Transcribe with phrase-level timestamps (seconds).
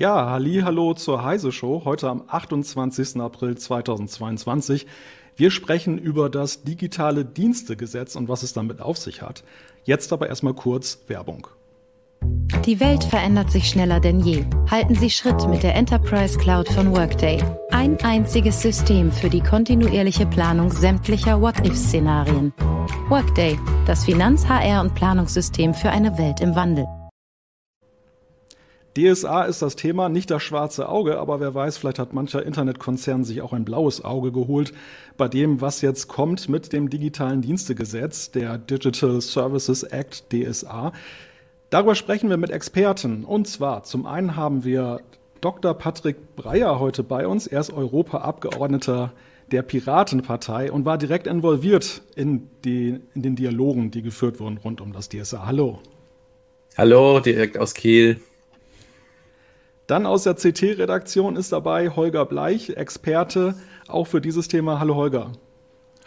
[0.00, 3.20] Ja, halli, hallo zur Heise Show, heute am 28.
[3.20, 4.86] April 2022.
[5.36, 9.44] Wir sprechen über das digitale Dienstegesetz und was es damit auf sich hat.
[9.84, 11.48] Jetzt aber erstmal kurz Werbung.
[12.64, 14.46] Die Welt verändert sich schneller denn je.
[14.70, 17.44] Halten Sie Schritt mit der Enterprise Cloud von Workday.
[17.70, 22.54] Ein einziges System für die kontinuierliche Planung sämtlicher What-If-Szenarien.
[23.10, 26.86] Workday, das Finanz-, HR- und Planungssystem für eine Welt im Wandel.
[28.96, 33.22] DSA ist das Thema, nicht das schwarze Auge, aber wer weiß, vielleicht hat mancher Internetkonzern
[33.22, 34.72] sich auch ein blaues Auge geholt
[35.16, 40.92] bei dem, was jetzt kommt mit dem digitalen Dienstegesetz, der Digital Services Act DSA.
[41.70, 43.24] Darüber sprechen wir mit Experten.
[43.24, 45.00] Und zwar zum einen haben wir
[45.40, 45.72] Dr.
[45.74, 47.46] Patrick Breyer heute bei uns.
[47.46, 49.12] Er ist Europaabgeordneter
[49.52, 54.80] der Piratenpartei und war direkt involviert in, die, in den Dialogen, die geführt wurden rund
[54.80, 55.46] um das DSA.
[55.46, 55.78] Hallo.
[56.76, 58.20] Hallo, direkt aus Kiel.
[59.90, 63.56] Dann aus der CT-Redaktion ist dabei Holger Bleich, Experte
[63.88, 64.78] auch für dieses Thema.
[64.78, 65.32] Hallo Holger.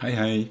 [0.00, 0.50] Hi, hi.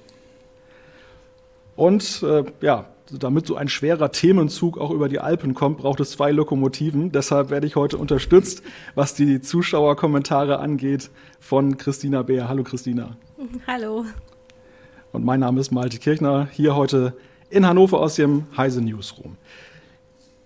[1.76, 6.12] Und äh, ja, damit so ein schwerer Themenzug auch über die Alpen kommt, braucht es
[6.12, 7.12] zwei Lokomotiven.
[7.12, 8.62] Deshalb werde ich heute unterstützt,
[8.94, 11.10] was die Zuschauerkommentare angeht,
[11.40, 12.50] von Christina Beer.
[12.50, 13.18] Hallo Christina.
[13.66, 14.06] Hallo.
[15.12, 17.14] Und mein Name ist Malte Kirchner, hier heute
[17.50, 19.38] in Hannover aus dem Heise Newsroom.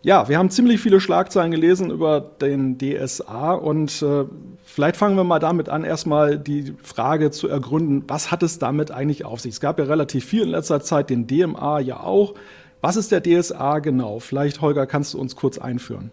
[0.04, 4.26] Ja, wir haben ziemlich viele Schlagzeilen gelesen über den DSA und äh,
[4.64, 8.92] vielleicht fangen wir mal damit an, erstmal die Frage zu ergründen, was hat es damit
[8.92, 9.54] eigentlich auf sich?
[9.54, 12.36] Es gab ja relativ viel in letzter Zeit, den DMA ja auch.
[12.80, 14.20] Was ist der DSA genau?
[14.20, 16.12] Vielleicht, Holger, kannst du uns kurz einführen.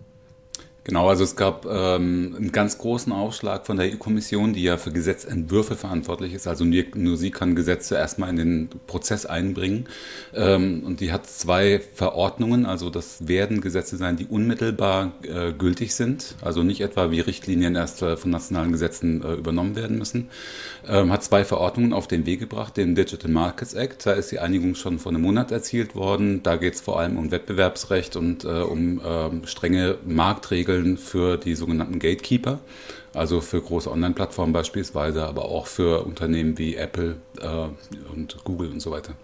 [0.87, 4.93] Genau, also es gab ähm, einen ganz großen Aufschlag von der EU-Kommission, die ja für
[4.93, 6.47] Gesetzentwürfe verantwortlich ist.
[6.47, 9.87] Also nur, nur sie kann Gesetze erstmal in den Prozess einbringen.
[10.35, 12.67] Ähm, und die hat zwei Verordnungen.
[12.67, 16.35] Also das werden Gesetze sein, die unmittelbar äh, gültig sind.
[16.43, 20.29] Also nicht etwa wie Richtlinien erst äh, von nationalen Gesetzen äh, übernommen werden müssen.
[20.87, 24.05] Ähm, hat zwei Verordnungen auf den Weg gebracht, den Digital Markets Act.
[24.05, 26.43] Da ist die Einigung schon vor einem Monat erzielt worden.
[26.43, 31.37] Da geht es vor allem um Wettbewerbsrecht und äh, um ähm, strenge Marktregeln Regeln für
[31.37, 32.61] die sogenannten Gatekeeper,
[33.13, 38.81] also für große Online-Plattformen beispielsweise, aber auch für Unternehmen wie Apple äh, und Google und
[38.81, 39.15] so weiter.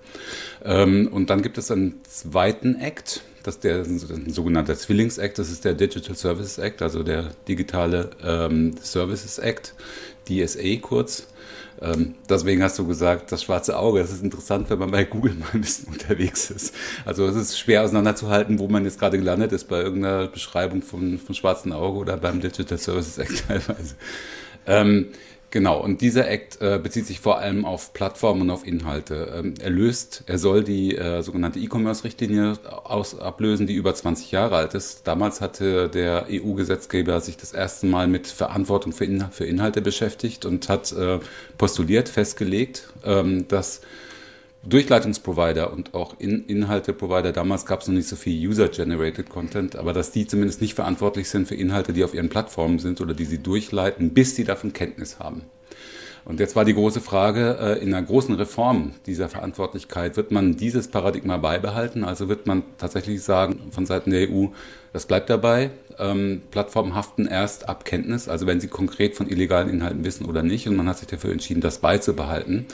[0.65, 5.51] Ähm, und dann gibt es einen zweiten Act, das ist der ein sogenannter Zwillings-Act, das
[5.51, 9.75] ist der Digital Services Act, also der digitale ähm, Services Act,
[10.29, 11.27] DSA kurz.
[11.83, 14.01] Ähm, deswegen hast du gesagt, das schwarze Auge.
[14.01, 16.75] Das ist interessant, wenn man bei Google mal ein bisschen unterwegs ist.
[17.05, 21.19] Also es ist schwer auseinanderzuhalten, wo man jetzt gerade gelandet ist, bei irgendeiner Beschreibung von,
[21.19, 23.95] von schwarzen Auge oder beim Digital Services Act teilweise.
[24.67, 25.07] Ähm,
[25.53, 29.35] Genau, und dieser Act äh, bezieht sich vor allem auf Plattformen und auf Inhalte.
[29.37, 34.75] Ähm, er löst, er soll die äh, sogenannte E-Commerce-Richtlinie ablösen, die über 20 Jahre alt
[34.75, 35.09] ist.
[35.09, 40.45] Damals hatte der EU-Gesetzgeber sich das erste Mal mit Verantwortung für, In für Inhalte beschäftigt
[40.45, 41.19] und hat äh,
[41.59, 43.81] postuliert, festgelegt, ähm, dass
[44.63, 49.95] Durchleitungsprovider und auch In Inhalteprovider, damals gab es noch nicht so viel User-Generated Content, aber
[49.95, 53.25] dass die zumindest nicht verantwortlich sind für Inhalte, die auf ihren Plattformen sind oder die
[53.25, 55.43] sie durchleiten, bis sie davon Kenntnis haben.
[56.25, 60.57] Und jetzt war die große Frage, äh, in einer großen Reform dieser Verantwortlichkeit, wird man
[60.57, 62.05] dieses Paradigma beibehalten?
[62.05, 64.49] Also wird man tatsächlich sagen, von Seiten der EU,
[64.93, 69.71] das bleibt dabei, ähm, Plattformen haften erst ab Kenntnis, also wenn sie konkret von illegalen
[69.71, 70.69] Inhalten wissen oder nicht.
[70.69, 72.67] Und man hat sich dafür entschieden, das beizubehalten.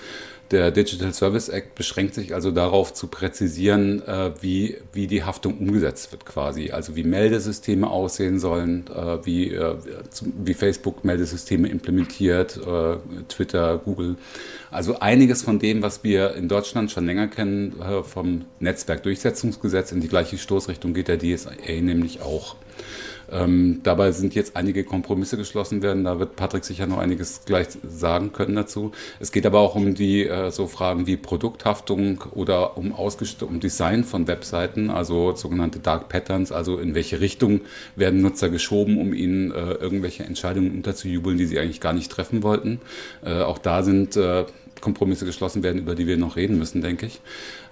[0.52, 5.58] Der Digital Service Act beschränkt sich also darauf zu präzisieren, äh, wie, wie die Haftung
[5.58, 6.70] umgesetzt wird quasi.
[6.70, 9.74] Also wie Meldesysteme aussehen sollen, äh, wie, äh,
[10.22, 12.60] wie Facebook Meldesysteme implementiert,
[13.28, 14.16] Twitter, Google.
[14.70, 17.74] Also einiges von dem, was wir in Deutschland schon länger kennen,
[18.04, 22.56] vom Netzwerkdurchsetzungsgesetz in die gleiche Stoßrichtung geht der DSA nämlich auch.
[23.30, 26.04] Ähm, dabei sind jetzt einige Kompromisse geschlossen werden.
[26.04, 28.92] Da wird Patrick sicher noch einiges gleich sagen können dazu.
[29.20, 34.04] Es geht aber auch um die äh, so Fragen wie Produkthaftung oder um, um Design
[34.04, 37.62] von Webseiten, also sogenannte Dark Patterns, also in welche Richtung
[37.96, 42.42] werden Nutzer geschoben, um ihnen äh, irgendwelche Entscheidungen unterzujubeln, die sie eigentlich gar nicht treffen
[42.42, 42.80] wollten.
[43.24, 44.44] Äh, auch da sind äh,
[44.80, 47.20] Kompromisse geschlossen werden, über die wir noch reden müssen, denke ich.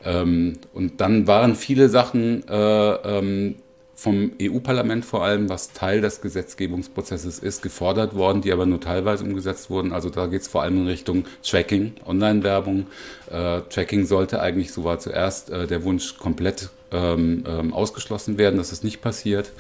[0.05, 3.57] Ähm, und dann waren viele Sachen äh, ähm,
[3.95, 9.25] vom EU-Parlament vor allem, was Teil des Gesetzgebungsprozesses ist, gefordert worden, die aber nur teilweise
[9.25, 9.93] umgesetzt wurden.
[9.93, 12.87] Also da geht es vor allem in Richtung Tracking, Online-Werbung.
[13.31, 18.57] Äh, Tracking sollte eigentlich, so war zuerst äh, der Wunsch, komplett ähm, ähm, ausgeschlossen werden,
[18.57, 19.51] dass es nicht passiert.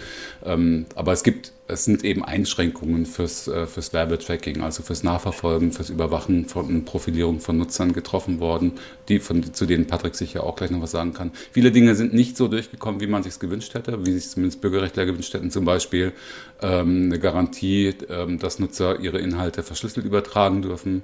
[0.44, 5.72] Ähm, aber es gibt, es sind eben Einschränkungen fürs, äh, fürs Werbetracking, also fürs Nachverfolgen,
[5.72, 8.72] fürs Überwachen von Profilierung von Nutzern getroffen worden,
[9.08, 11.32] die von, zu denen Patrick sicher auch gleich noch was sagen kann.
[11.52, 15.06] Viele Dinge sind nicht so durchgekommen, wie man sich gewünscht hätte, wie sich zumindest Bürgerrechtler
[15.06, 16.12] gewünscht hätten, zum Beispiel
[16.60, 21.02] eine Garantie, ähm, dass Nutzer ihre Inhalte verschlüsselt übertragen dürfen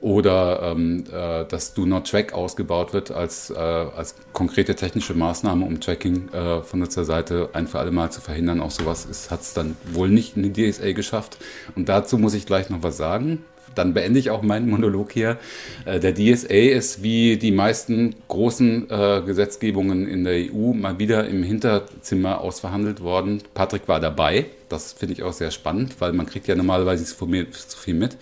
[0.00, 5.64] oder ähm, äh, dass Do Not Track ausgebaut wird als, äh, als konkrete technische Maßnahme,
[5.64, 8.60] um Tracking äh, von Nutzerseite ein für alle Mal zu verhindern.
[8.60, 11.38] Auch sowas hat es dann wohl nicht in die DSA geschafft.
[11.76, 13.44] Und dazu muss ich gleich noch was sagen
[13.74, 15.38] dann beende ich auch meinen Monolog hier.
[15.84, 21.26] Äh, der DSA ist wie die meisten großen äh, Gesetzgebungen in der EU mal wieder
[21.26, 23.42] im Hinterzimmer ausverhandelt worden.
[23.54, 24.46] Patrick war dabei.
[24.68, 28.16] Das finde ich auch sehr spannend, weil man kriegt ja normalerweise zu viel mit.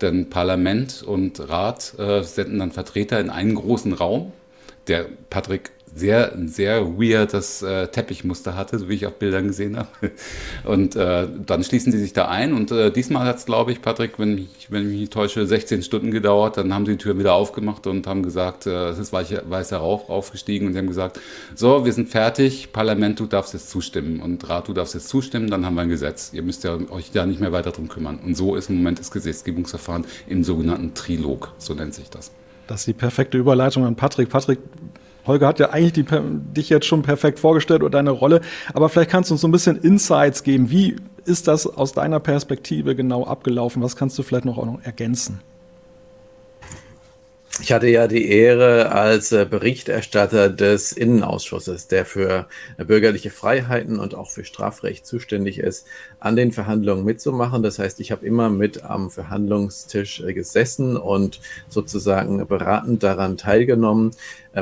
[0.00, 4.32] Denn Parlament und Rat äh, senden dann Vertreter in einen großen Raum.
[4.88, 9.88] Der Patrick sehr, sehr weirdes äh, Teppichmuster hatte, so wie ich auf Bildern gesehen habe.
[10.64, 12.52] Und äh, dann schließen sie sich da ein.
[12.52, 15.46] Und äh, diesmal hat es, glaube ich, Patrick, wenn ich, wenn ich mich nicht täusche,
[15.46, 16.58] 16 Stunden gedauert.
[16.58, 19.78] Dann haben sie die Tür wieder aufgemacht und haben gesagt, äh, es ist weicher, weißer
[19.78, 20.66] Rauch aufgestiegen.
[20.66, 21.18] Und sie haben gesagt,
[21.54, 24.20] so, wir sind fertig, Parlament, du darfst jetzt zustimmen.
[24.20, 26.30] Und Rat, du darfst jetzt zustimmen, dann haben wir ein Gesetz.
[26.34, 28.18] Ihr müsst ja euch da nicht mehr weiter drum kümmern.
[28.24, 32.30] Und so ist im Moment das Gesetzgebungsverfahren im sogenannten Trilog, so nennt sich das.
[32.66, 34.28] Das ist die perfekte Überleitung an Patrick.
[34.28, 34.58] Patrick,
[35.26, 38.40] Holger hat ja eigentlich die, dich jetzt schon perfekt vorgestellt oder deine Rolle,
[38.74, 40.70] aber vielleicht kannst du uns so ein bisschen Insights geben.
[40.70, 43.82] Wie ist das aus deiner Perspektive genau abgelaufen?
[43.82, 45.40] Was kannst du vielleicht noch auch noch ergänzen?
[47.58, 53.98] Ich hatte ja die Ehre, als äh, Berichterstatter des Innenausschusses, der für äh, bürgerliche Freiheiten
[53.98, 55.86] und auch für Strafrecht zuständig ist,
[56.20, 57.62] an den Verhandlungen mitzumachen.
[57.62, 64.10] Das heißt, ich habe immer mit am Verhandlungstisch äh, gesessen und sozusagen beratend daran teilgenommen.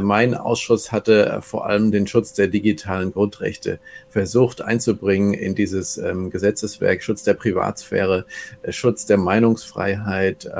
[0.00, 6.30] Mein Ausschuss hatte vor allem den Schutz der digitalen Grundrechte versucht einzubringen in dieses ähm,
[6.30, 8.26] Gesetzeswerk, Schutz der Privatsphäre,
[8.70, 10.50] Schutz der Meinungsfreiheit.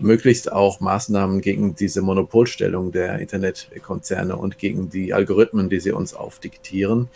[0.00, 6.14] Möglichst auch Maßnahmen gegen diese Monopolstellung der Internetkonzerne und gegen die Algorithmen, die sie uns
[6.14, 7.08] aufdiktieren.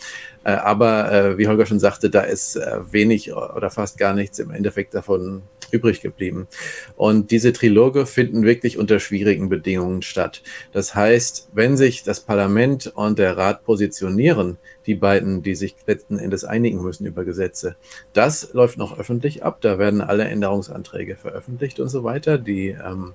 [0.43, 4.39] Äh, aber äh, wie Holger schon sagte, da ist äh, wenig oder fast gar nichts
[4.39, 5.41] im Endeffekt davon
[5.75, 6.47] übrig geblieben.
[6.95, 10.41] Und diese Triloge finden wirklich unter schwierigen Bedingungen statt.
[10.71, 16.17] Das heißt, wenn sich das Parlament und der Rat positionieren, die beiden, die sich letzten
[16.17, 17.75] Endes einigen müssen über Gesetze,
[18.13, 19.57] das läuft noch öffentlich ab.
[19.61, 22.37] Da werden alle Änderungsanträge veröffentlicht und so weiter.
[22.37, 23.13] Die ähm,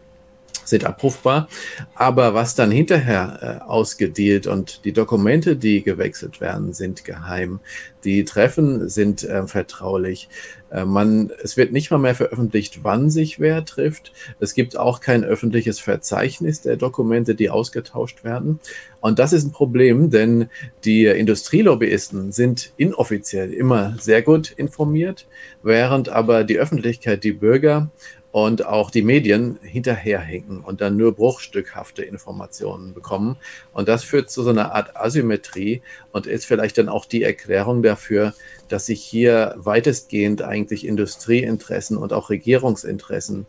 [0.70, 1.49] sind abrufbar.
[1.94, 7.61] Aber was dann hinterher äh, ausgedealt und die Dokumente, die gewechselt werden, sind geheim.
[8.05, 10.28] Die Treffen sind äh, vertraulich.
[10.70, 14.12] Äh, man, es wird nicht mal mehr veröffentlicht, wann sich wer trifft.
[14.38, 18.61] Es gibt auch kein öffentliches Verzeichnis der Dokumente, die ausgetauscht werden.
[19.00, 20.49] Und das ist ein Problem, denn
[20.84, 25.26] die Industrielobbyisten sind inoffiziell immer sehr gut informiert,
[25.62, 27.90] während aber die Öffentlichkeit, die Bürger
[28.32, 33.36] und auch die Medien hinterherhinken und dann nur bruchstückhafte Informationen bekommen.
[33.72, 35.82] Und das führt zu so einer Art Asymmetrie
[36.12, 38.34] und ist vielleicht dann auch die Erklärung dafür,
[38.68, 43.46] dass sich hier weitestgehend eigentlich Industrieinteressen und auch Regierungsinteressen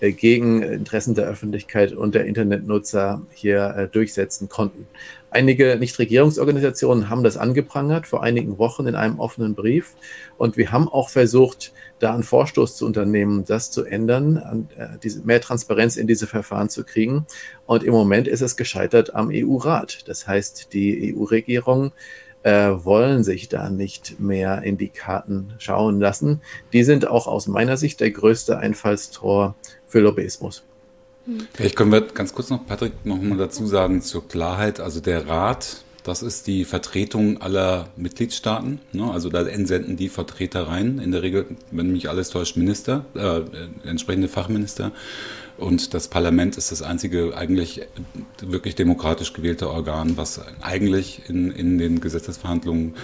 [0.00, 4.88] äh, gegen Interessen der Öffentlichkeit und der Internetnutzer hier äh, durchsetzen konnten.
[5.30, 9.94] Einige Nichtregierungsorganisationen haben das angeprangert vor einigen Wochen in einem offenen Brief.
[10.38, 14.98] Und wir haben auch versucht, da einen Vorstoß zu unternehmen, das zu ändern, an, äh,
[15.02, 17.26] diese, mehr Transparenz in diese Verfahren zu kriegen.
[17.66, 20.08] Und im Moment ist es gescheitert am EU-Rat.
[20.08, 21.92] Das heißt, die EU-Regierung
[22.42, 26.40] äh, wollen sich da nicht mehr in die Karten schauen lassen.
[26.72, 29.54] Die sind auch aus meiner Sicht der größte Einfallstor
[29.86, 30.62] für Lobbyismus.
[31.54, 34.78] Vielleicht können wir ganz kurz noch, Patrick, noch mal dazu sagen zur Klarheit.
[34.78, 38.78] Also der Rat, das ist die Vertretung aller Mitgliedstaaten.
[38.92, 39.10] Ne?
[39.10, 40.98] Also da entsenden die Vertreter rein.
[40.98, 43.40] In der Regel, wenn mich alles täuscht, Minister, äh,
[43.88, 44.92] entsprechende Fachminister.
[45.56, 47.80] Und das Parlament ist das einzige eigentlich
[48.40, 52.94] wirklich demokratisch gewählte Organ, was eigentlich in, in den Gesetzesverhandlungen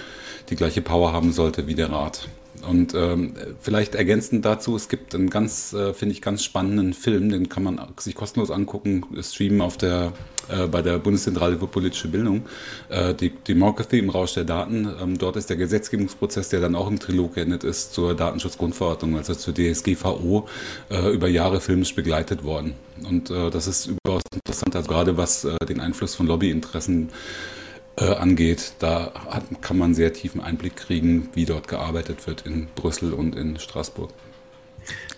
[0.49, 2.27] die gleiche Power haben sollte wie der Rat.
[2.67, 7.29] Und ähm, vielleicht ergänzend dazu, es gibt einen ganz, äh, finde ich, ganz spannenden Film,
[7.29, 10.13] den kann man sich kostenlos angucken, streamen auf der,
[10.49, 12.43] äh, bei der Bundeszentrale für politische Bildung,
[12.89, 14.87] äh, die Democracy im Rausch der Daten.
[15.01, 19.33] Ähm, dort ist der Gesetzgebungsprozess, der dann auch im Trilog geendet ist, zur Datenschutzgrundverordnung, also
[19.33, 20.47] zur DSGVO,
[20.89, 22.73] äh, über Jahre filmisch begleitet worden.
[23.07, 27.60] Und äh, das ist überaus interessant, also gerade was äh, den Einfluss von Lobbyinteressen äh,
[27.97, 33.13] angeht, da hat, kann man sehr tiefen Einblick kriegen, wie dort gearbeitet wird in Brüssel
[33.13, 34.09] und in Straßburg.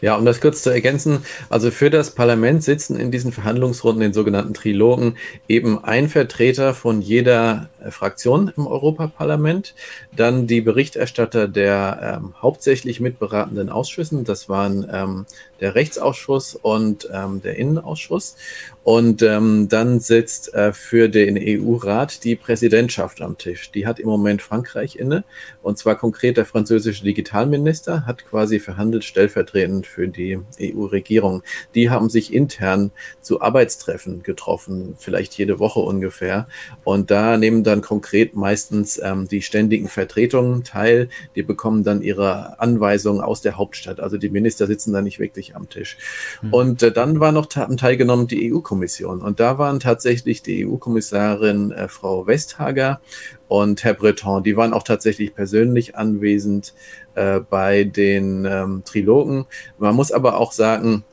[0.02, 4.14] Ja, um das kurz zu ergänzen, also für das Parlament sitzen in diesen Verhandlungsrunden, den
[4.14, 5.16] sogenannten Trilogen,
[5.48, 9.76] eben ein Vertreter von jeder äh, Fraktion im Europaparlament,
[10.16, 15.26] dann die Berichterstatter der ähm, hauptsächlich mitberatenden Ausschüssen, das waren ähm,
[15.64, 18.36] der Rechtsausschuss und ähm, der Innenausschuss.
[18.84, 23.72] Und ähm, dann sitzt äh, für den EU-Rat die Präsidentschaft am Tisch.
[23.72, 25.24] Die hat im Moment Frankreich inne.
[25.62, 31.44] Und zwar konkret der französische Digitalminister hat quasi verhandelt stellvertretend für die EU-Regierung.
[31.76, 36.48] Die haben sich intern zu Arbeitstreffen getroffen, vielleicht jede Woche ungefähr.
[36.84, 41.10] Und da nehmen dann konkret meistens ähm, die ständigen Vertretungen teil.
[41.36, 44.00] Die bekommen dann ihre Anweisungen aus der Hauptstadt.
[44.00, 45.98] Also die Minister sitzen da nicht wirklich am Tisch.
[46.42, 46.54] Mhm.
[46.54, 49.22] Und äh, dann war noch teilgenommen die EU-Kommission.
[49.22, 53.02] Und da waren tatsächlich die EU-Kommissarin äh, Frau Westhager
[53.48, 54.44] und Herr Breton.
[54.44, 56.74] Die waren auch tatsächlich persönlich anwesend
[57.16, 59.46] äh, bei den ähm, Trilogen.
[59.78, 61.04] Man muss aber auch sagen,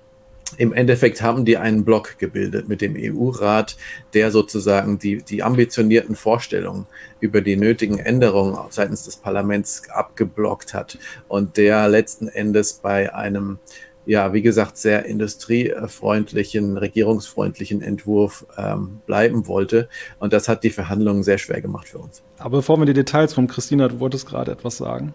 [0.61, 3.79] im Endeffekt haben die einen Block gebildet mit dem EU-Rat,
[4.12, 6.87] der sozusagen die, die ambitionierten Vorstellungen
[7.19, 10.99] über die nötigen Änderungen seitens des Parlaments abgeblockt hat
[11.29, 13.59] und der letzten Endes bei einem
[14.05, 19.88] ja, wie gesagt, sehr industriefreundlichen, regierungsfreundlichen Entwurf ähm, bleiben wollte.
[20.19, 22.23] Und das hat die Verhandlungen sehr schwer gemacht für uns.
[22.38, 25.14] Aber bevor wir die Details von Christina, du wolltest gerade etwas sagen.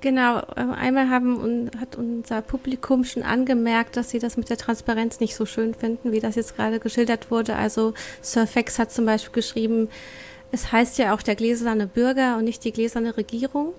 [0.00, 5.20] Genau, äh, einmal haben, hat unser Publikum schon angemerkt, dass sie das mit der Transparenz
[5.20, 7.56] nicht so schön finden, wie das jetzt gerade geschildert wurde.
[7.56, 9.88] Also Sir Fex hat zum Beispiel geschrieben,
[10.52, 13.74] es heißt ja auch der gläserne Bürger und nicht die gläserne Regierung.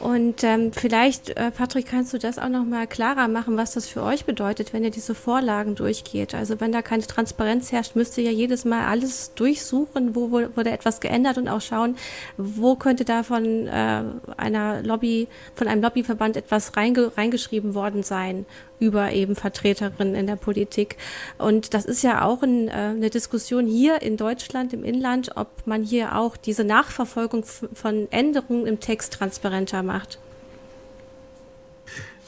[0.00, 3.86] Und ähm, vielleicht, äh, Patrick, kannst du das auch noch mal klarer machen, was das
[3.86, 6.34] für euch bedeutet, wenn ihr diese Vorlagen durchgeht.
[6.34, 10.70] Also wenn da keine Transparenz herrscht, müsst ihr ja jedes Mal alles durchsuchen, wo wurde
[10.70, 11.96] etwas geändert und auch schauen,
[12.36, 14.02] wo könnte da von äh,
[14.36, 18.46] einer Lobby, von einem Lobbyverband etwas reinge reingeschrieben worden sein
[18.80, 20.96] über eben Vertreterinnen in der Politik.
[21.38, 25.48] Und das ist ja auch ein, äh, eine Diskussion hier in Deutschland im Inland, ob
[25.66, 30.18] man hier auch diese Nachverfolgung von Änderungen im Text transparenter macht.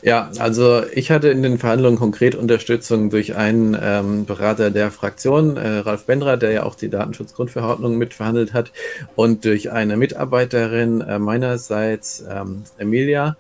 [0.03, 5.57] Ja, also ich hatte in den Verhandlungen konkret Unterstützung durch einen ähm, Berater der Fraktion,
[5.57, 8.73] äh, Ralf Bendra, der ja auch die Datenschutzgrundverordnung mitverhandelt hat,
[9.17, 13.37] und durch eine Mitarbeiterin äh, meinerseits, ähm, Emilia,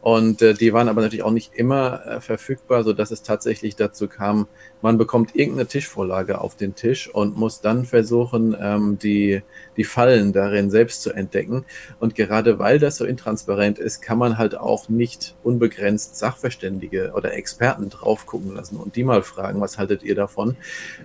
[0.00, 3.76] und äh, die waren aber natürlich auch nicht immer äh, verfügbar, so dass es tatsächlich
[3.76, 4.46] dazu kam,
[4.82, 9.42] man bekommt irgendeine Tischvorlage auf den Tisch und muss dann versuchen, ähm, die,
[9.76, 11.64] die Fallen darin selbst zu entdecken.
[12.00, 17.34] Und gerade weil das so intransparent ist, kann man halt auch nicht unbegrenzt Sachverständige oder
[17.34, 20.56] Experten drauf gucken lassen und die mal fragen, was haltet ihr davon?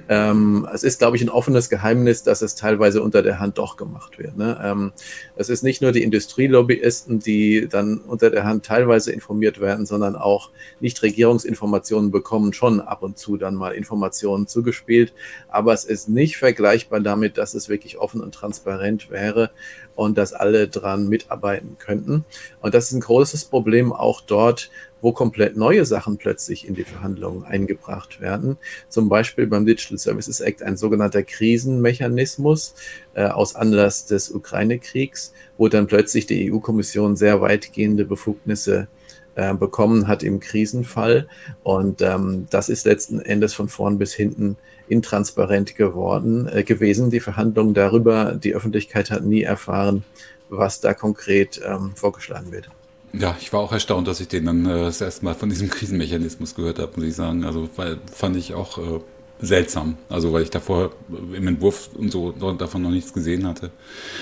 [0.10, 3.78] Ähm, es ist, glaube ich, ein offenes Geheimnis, dass es teilweise unter der Hand doch
[3.78, 4.38] gemacht wird.
[4.38, 4.60] Ne?
[4.64, 4.92] Ähm,
[5.36, 10.16] es ist nicht nur die Industrielobbyisten, die dann unter der Hand teilweise informiert werden, sondern
[10.16, 15.14] auch Nichtregierungsinformationen bekommen schon ab und zu dann mal Informationen zugespielt.
[15.48, 19.52] Aber es ist nicht vergleichbar damit, dass es wirklich offen und transparent wäre
[19.96, 22.26] und dass alle dran mitarbeiten könnten.
[22.62, 24.70] Und das ist ein großes Problem auch dort,
[25.02, 28.58] wo komplett neue Sachen plötzlich in die Verhandlungen eingebracht werden.
[28.88, 32.74] Zum Beispiel beim Digital Services Act ein sogenannter Krisenmechanismus
[33.14, 39.03] äh, aus Anlass des Ukraine-Kriegs, wo dann plötzlich die EU-Kommission sehr weitgehende Befugnisse äh,
[39.36, 41.28] bekommen hat im Krisenfall.
[41.64, 47.10] Und ähm, das ist letzten Endes von vorn bis hinten intransparent geworden äh, gewesen.
[47.10, 50.04] Die Verhandlungen darüber, die Öffentlichkeit hat nie erfahren,
[50.50, 52.70] was da konkret ähm, vorgeschlagen wird.
[53.14, 55.70] Ja, ich war auch erstaunt, dass ich den dann äh, das erste Mal von diesem
[55.70, 57.44] Krisenmechanismus gehört habe, muss ich sagen.
[57.44, 59.00] Also weil, fand ich auch äh,
[59.42, 59.98] seltsam.
[60.10, 63.72] Also weil ich davor im Entwurf und so davon noch nichts gesehen hatte.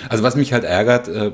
[0.09, 1.31] Also was mich halt ärgert, äh,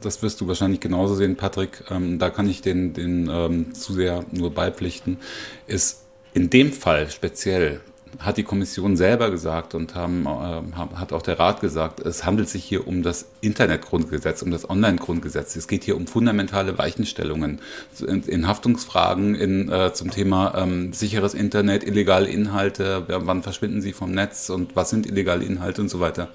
[0.00, 3.92] das wirst du wahrscheinlich genauso sehen, Patrick, ähm, da kann ich den, den ähm, zu
[3.92, 5.18] sehr nur beipflichten,
[5.66, 6.02] ist
[6.34, 7.80] in dem Fall speziell
[8.18, 12.48] hat die Kommission selber gesagt und haben, äh, hat auch der Rat gesagt, es handelt
[12.48, 15.56] sich hier um das Internetgrundgesetz, um das Online-Grundgesetz.
[15.56, 17.60] Es geht hier um fundamentale Weichenstellungen
[18.06, 23.92] in, in Haftungsfragen in, äh, zum Thema ähm, sicheres Internet, illegale Inhalte, wann verschwinden sie
[23.92, 26.28] vom Netz und was sind illegale Inhalte und so weiter.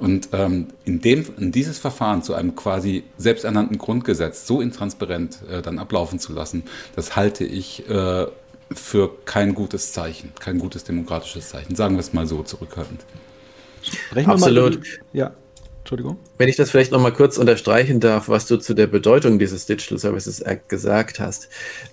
[0.00, 5.62] Und ähm, in, dem, in dieses Verfahren zu einem quasi selbsternannten Grundgesetz so intransparent äh,
[5.62, 8.26] dann ablaufen zu lassen, das halte ich äh,
[8.74, 11.74] für kein gutes Zeichen, kein gutes demokratisches Zeichen.
[11.74, 13.04] Sagen wir es mal so zurückhaltend.
[14.26, 14.80] Absolut.
[15.12, 15.32] ja.
[15.80, 16.16] Entschuldigung.
[16.42, 19.64] Wenn ich das vielleicht noch mal kurz unterstreichen darf, was du zu der Bedeutung dieses
[19.66, 21.48] Digital Services Act gesagt hast.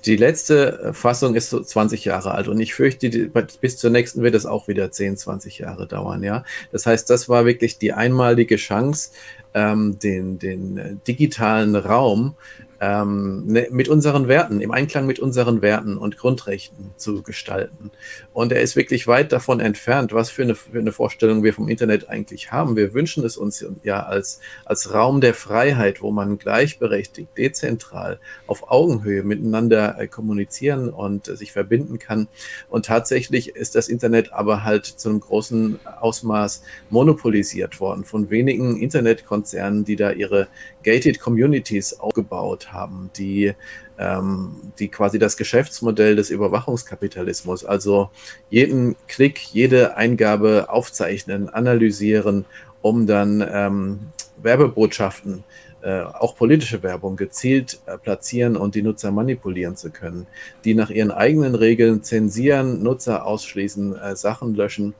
[0.06, 3.30] Die letzte Fassung ist so 20 Jahre alt und ich fürchte,
[3.62, 6.46] bis zur nächsten wird es auch wieder 10, 20 Jahre dauern, ja.
[6.72, 9.12] Das heißt, das war wirklich die einmalige Chance,
[9.54, 12.34] ähm, den, den digitalen Raum
[12.82, 17.92] ähm, ne, mit unseren Werten, im Einklang mit unseren Werten und Grundrechten zu gestalten.
[18.34, 21.68] Und er ist wirklich weit davon entfernt, was für eine, für eine Vorstellung wir vom
[21.68, 22.76] Internet eigentlich haben.
[22.76, 28.72] Wir wünschen es uns ja als, als Raum der Freiheit, wo man gleichberechtigt, dezentral, auf
[28.72, 32.28] Augenhöhe miteinander äh, kommunizieren und äh, sich verbinden kann.
[32.70, 38.78] Und tatsächlich ist das Internet aber halt zu einem großen Ausmaß monopolisiert worden von wenigen
[38.78, 40.48] Internetkonzernen, die da ihre
[40.84, 43.54] gated Communities aufgebaut haben, die,
[43.98, 48.10] ähm, die quasi das Geschäftsmodell des Überwachungskapitalismus, also
[48.50, 52.46] jeden Klick, jede Eingabe aufzeichnen, analysieren,
[52.82, 54.00] um dann ähm,
[54.42, 55.44] Werbebotschaften
[55.82, 60.28] äh, auch politische Werbung gezielt äh, platzieren und die Nutzer manipulieren zu können,
[60.66, 64.94] die nach ihren eigenen Regeln zensieren, Nutzer ausschließen, äh, Sachen löschen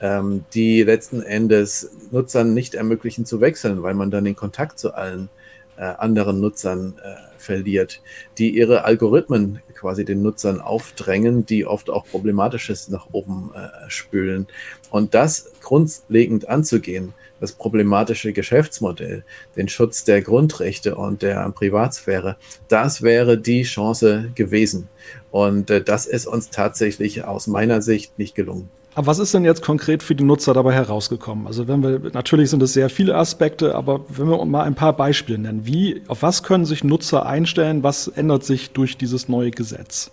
[0.00, 4.94] ähm, die letzten Endes Nutzern nicht ermöglichen zu wechseln, weil man dann den Kontakt zu
[4.94, 5.28] allen
[5.76, 8.02] äh, anderen Nutzern äh, verliert,
[8.38, 14.46] die ihre Algorithmen quasi den Nutzern aufdrängen, die oft auch Problematisches nach oben äh, spülen.
[14.90, 19.24] Und das grundlegend anzugehen, das problematische Geschäftsmodell,
[19.56, 22.36] den Schutz der Grundrechte und der Privatsphäre,
[22.68, 24.88] das wäre die Chance gewesen.
[25.30, 28.68] Und äh, das ist uns tatsächlich aus meiner Sicht nicht gelungen.
[28.94, 31.46] Aber was ist denn jetzt konkret für die Nutzer dabei herausgekommen?
[31.46, 34.96] Also wenn wir, natürlich sind es sehr viele Aspekte, aber wenn wir mal ein paar
[34.96, 37.84] Beispiele nennen, wie, auf was können sich Nutzer einstellen?
[37.84, 40.10] Was ändert sich durch dieses neue Gesetz?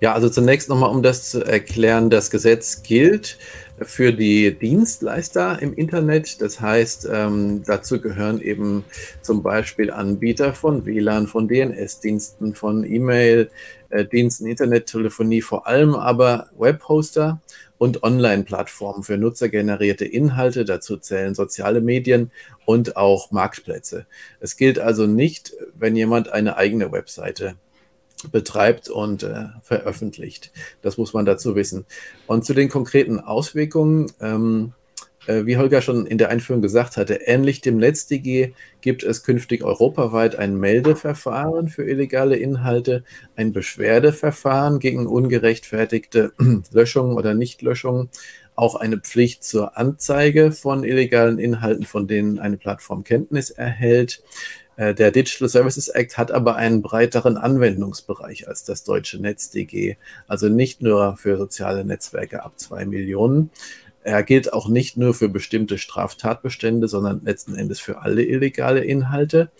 [0.00, 3.38] Ja, also zunächst nochmal, um das zu erklären, das Gesetz gilt
[3.80, 6.40] für die Dienstleister im Internet.
[6.40, 8.84] Das heißt, ähm, dazu gehören eben
[9.22, 17.40] zum Beispiel Anbieter von WLAN, von DNS-Diensten, von E-Mail-Diensten, Internettelefonie, vor allem aber Webhoster
[17.78, 20.64] und Online-Plattformen für nutzergenerierte Inhalte.
[20.64, 22.30] Dazu zählen soziale Medien
[22.64, 24.06] und auch Marktplätze.
[24.40, 27.56] Es gilt also nicht, wenn jemand eine eigene Webseite
[28.30, 30.52] betreibt und äh, veröffentlicht.
[30.82, 31.86] Das muss man dazu wissen.
[32.26, 34.72] Und zu den konkreten Auswirkungen, ähm,
[35.26, 39.64] äh, wie Holger schon in der Einführung gesagt hatte, ähnlich dem NetzDG gibt es künftig
[39.64, 43.04] europaweit ein Meldeverfahren für illegale Inhalte,
[43.36, 46.32] ein Beschwerdeverfahren gegen ungerechtfertigte
[46.72, 48.10] Löschungen oder Nichtlöschungen,
[48.56, 54.22] auch eine Pflicht zur Anzeige von illegalen Inhalten, von denen eine Plattform Kenntnis erhält.
[54.76, 60.48] Äh, der Digital Services Act hat aber einen breiteren Anwendungsbereich als das deutsche NetzDG, also
[60.48, 63.50] nicht nur für soziale Netzwerke ab zwei Millionen.
[64.02, 69.50] Er gilt auch nicht nur für bestimmte Straftatbestände, sondern letzten Endes für alle illegale Inhalte.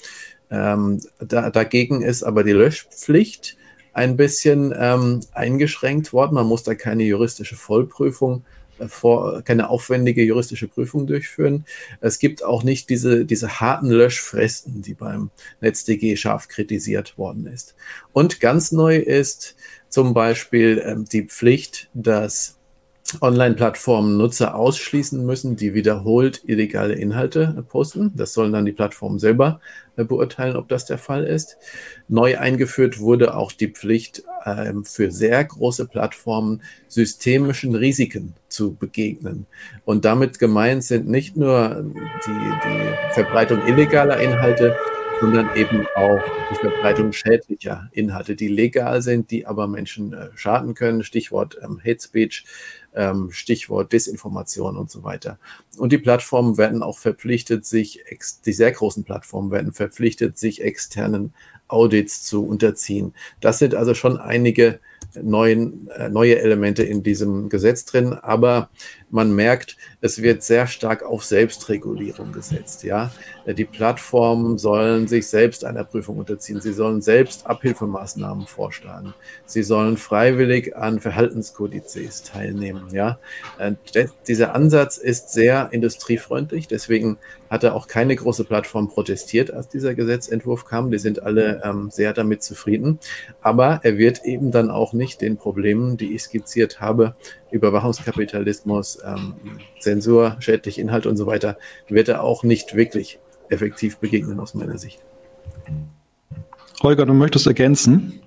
[0.50, 3.56] Ähm, da, dagegen ist aber die Löschpflicht
[3.94, 6.34] ein bisschen ähm, eingeschränkt worden.
[6.34, 8.44] Man muss da keine juristische Vollprüfung
[8.88, 11.64] vor, keine aufwendige juristische Prüfung durchführen.
[12.00, 17.74] Es gibt auch nicht diese, diese harten Löschfristen, die beim NetzDG scharf kritisiert worden ist.
[18.12, 19.56] Und ganz neu ist
[19.88, 22.58] zum Beispiel ähm, die Pflicht, dass
[23.20, 28.12] Online-Plattformen Nutzer ausschließen müssen, die wiederholt illegale Inhalte posten.
[28.14, 29.60] Das sollen dann die Plattformen selber
[29.96, 31.56] beurteilen, ob das der Fall ist.
[32.08, 39.46] Neu eingeführt wurde auch die Pflicht ähm, für sehr große Plattformen systemischen Risiken zu begegnen.
[39.84, 41.84] Und damit gemeint sind nicht nur
[42.26, 44.76] die, die Verbreitung illegaler Inhalte,
[45.24, 50.74] sondern eben auch die Verbreitung schädlicher Inhalte, die legal sind, die aber Menschen äh, schaden
[50.74, 51.02] können.
[51.02, 52.44] Stichwort ähm, Hate Speech,
[52.94, 55.38] ähm, Stichwort Desinformation und so weiter.
[55.78, 58.04] Und die Plattformen werden auch verpflichtet, sich,
[58.44, 61.32] die sehr großen Plattformen werden verpflichtet, sich externen
[61.68, 63.14] Audits zu unterziehen.
[63.40, 64.78] Das sind also schon einige
[65.22, 68.68] neuen, äh, neue Elemente in diesem Gesetz drin, aber
[69.14, 72.82] man merkt, es wird sehr stark auf Selbstregulierung gesetzt.
[72.82, 73.12] Ja,
[73.46, 76.60] die Plattformen sollen sich selbst einer Prüfung unterziehen.
[76.60, 79.14] Sie sollen selbst Abhilfemaßnahmen vorschlagen.
[79.46, 82.88] Sie sollen freiwillig an Verhaltenskodizes teilnehmen.
[82.90, 83.20] Ja,
[84.26, 86.66] dieser Ansatz ist sehr industriefreundlich.
[86.66, 90.90] Deswegen hatte auch keine große Plattform protestiert, als dieser Gesetzentwurf kam.
[90.90, 92.98] Die sind alle ähm, sehr damit zufrieden.
[93.42, 97.14] Aber er wird eben dann auch nicht den Problemen, die ich skizziert habe,
[97.54, 99.34] Überwachungskapitalismus, ähm,
[99.78, 101.56] Zensur, schädliche Inhalte und so weiter,
[101.88, 105.00] wird er auch nicht wirklich effektiv begegnen aus meiner Sicht.
[106.82, 108.20] Holger, du möchtest ergänzen?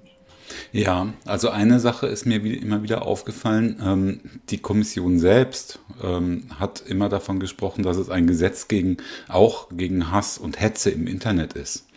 [0.72, 3.82] Ja, also eine Sache ist mir wie, immer wieder aufgefallen.
[3.84, 9.68] Ähm, die Kommission selbst ähm, hat immer davon gesprochen, dass es ein Gesetz gegen auch
[9.72, 11.88] gegen Hass und Hetze im Internet ist.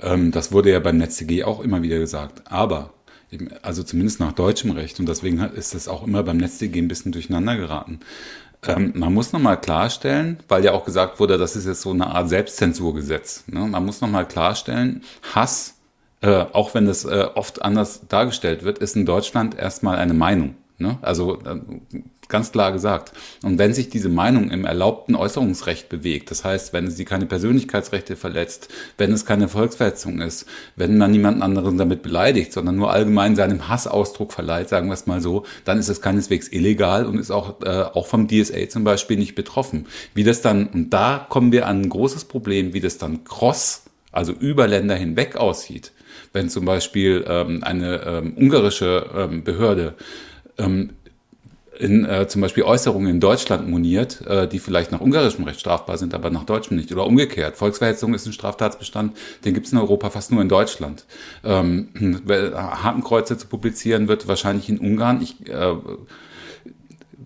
[0.00, 2.42] Ähm, das wurde ja beim NetzDG auch immer wieder gesagt.
[2.50, 2.93] Aber
[3.62, 7.12] also zumindest nach deutschem Recht und deswegen ist das auch immer beim NetzDG ein bisschen
[7.12, 8.00] durcheinander geraten.
[8.66, 12.06] Ähm, man muss nochmal klarstellen, weil ja auch gesagt wurde, das ist jetzt so eine
[12.06, 13.44] Art Selbstzensurgesetz.
[13.46, 13.60] Ne?
[13.60, 15.02] Man muss nochmal klarstellen,
[15.34, 15.74] Hass,
[16.20, 20.54] äh, auch wenn das äh, oft anders dargestellt wird, ist in Deutschland erstmal eine Meinung.
[20.78, 20.98] Ne?
[21.02, 21.60] Also äh,
[22.28, 23.12] ganz klar gesagt.
[23.42, 28.16] Und wenn sich diese Meinung im erlaubten Äußerungsrecht bewegt, das heißt, wenn sie keine Persönlichkeitsrechte
[28.16, 33.36] verletzt, wenn es keine Volksverhetzung ist, wenn man niemanden anderen damit beleidigt, sondern nur allgemein
[33.36, 37.30] seinem Hassausdruck verleiht, sagen wir es mal so, dann ist es keineswegs illegal und ist
[37.30, 39.86] auch, äh, auch vom DSA zum Beispiel nicht betroffen.
[40.14, 43.82] Wie das dann, und da kommen wir an ein großes Problem, wie das dann cross,
[44.12, 45.92] also über Länder hinweg aussieht.
[46.32, 49.94] Wenn zum Beispiel ähm, eine ähm, ungarische ähm, Behörde
[50.58, 50.90] ähm,
[51.78, 55.98] in äh, zum Beispiel Äußerungen in Deutschland moniert, äh, die vielleicht nach ungarischem Recht strafbar
[55.98, 56.92] sind, aber nach deutschem nicht.
[56.92, 57.56] Oder umgekehrt.
[57.56, 61.04] Volksverhetzung ist ein Straftatsbestand, den gibt es in Europa fast nur in Deutschland.
[61.44, 61.88] Ähm,
[62.28, 65.22] Hakenkreuze zu publizieren wird wahrscheinlich in Ungarn.
[65.22, 65.74] Ich äh,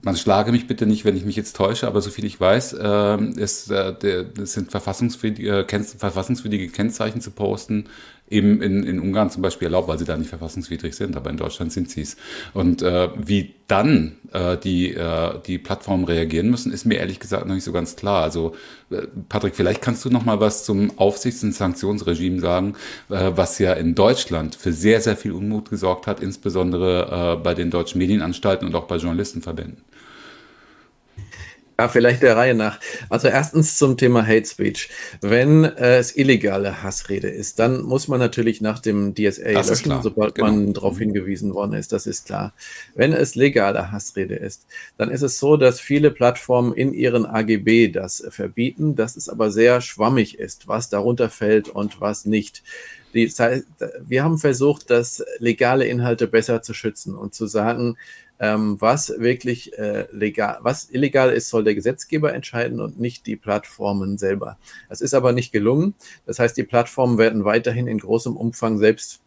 [0.03, 3.25] man schlage mich bitte nicht, wenn ich mich jetzt täusche, aber soviel ich weiß, äh,
[3.37, 7.87] ist, äh, der, sind verfassungswidrige, äh, verfassungswidrige Kennzeichen zu posten,
[8.31, 11.37] eben in, in Ungarn zum Beispiel erlaubt, weil sie da nicht verfassungswidrig sind, aber in
[11.37, 12.17] Deutschland sind sie es.
[12.55, 17.47] Und äh, wie dann äh, die, äh, die Plattformen reagieren müssen, ist mir ehrlich gesagt
[17.47, 18.23] noch nicht so ganz klar.
[18.23, 18.55] Also
[18.91, 22.75] äh, Patrick, vielleicht kannst du noch mal was zum Aufsichts- und Sanktionsregime sagen,
[23.11, 27.55] äh, was ja in Deutschland für sehr, sehr viel Unmut gesorgt hat, insbesondere äh, bei
[27.55, 29.83] den deutschen Medienanstalten und auch bei Journalistenverbänden.
[31.81, 32.81] Ja, vielleicht der Reihe nach.
[33.09, 34.91] Also erstens zum Thema Hate Speech.
[35.21, 40.03] Wenn äh, es illegale Hassrede ist, dann muss man natürlich nach dem DSA das löschen,
[40.03, 40.49] sobald genau.
[40.49, 41.03] man darauf mhm.
[41.03, 41.93] hingewiesen worden ist.
[41.93, 42.53] Das ist klar.
[42.97, 47.93] Wenn es legale Hassrede ist, dann ist es so, dass viele Plattformen in ihren AGB
[47.93, 52.65] das verbieten, dass es aber sehr schwammig ist, was darunter fällt und was nicht.
[53.15, 53.33] Die,
[54.01, 57.97] wir haben versucht, das legale Inhalte besser zu schützen und zu sagen,
[58.41, 63.37] ähm, was wirklich äh, legal, was illegal ist, soll der Gesetzgeber entscheiden und nicht die
[63.37, 64.59] Plattformen selber.
[64.89, 65.95] Das ist aber nicht gelungen.
[66.27, 69.21] Das heißt, die Plattformen werden weiterhin in großem Umfang selbst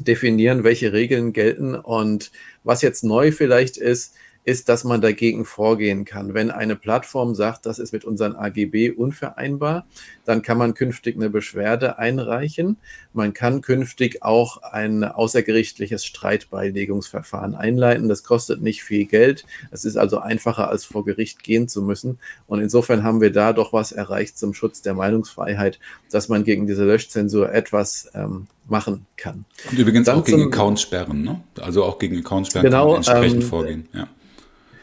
[0.00, 1.74] definieren, welche Regeln gelten.
[1.74, 2.30] Und
[2.64, 4.14] was jetzt neu vielleicht ist,
[4.48, 6.32] ist, dass man dagegen vorgehen kann.
[6.32, 9.84] Wenn eine Plattform sagt, das ist mit unseren AGB unvereinbar,
[10.24, 12.78] dann kann man künftig eine Beschwerde einreichen.
[13.12, 18.08] Man kann künftig auch ein außergerichtliches Streitbeilegungsverfahren einleiten.
[18.08, 19.44] Das kostet nicht viel Geld.
[19.70, 22.18] Es ist also einfacher, als vor Gericht gehen zu müssen.
[22.46, 25.78] Und insofern haben wir da doch was erreicht zum Schutz der Meinungsfreiheit,
[26.10, 29.44] dass man gegen diese Löschzensur etwas ähm, machen kann.
[29.70, 31.42] Und übrigens Dann auch gegen Accountsperren, ne?
[31.60, 33.88] Also auch gegen Accountsperren genau, kann man entsprechend ähm, vorgehen.
[33.92, 34.08] Ja.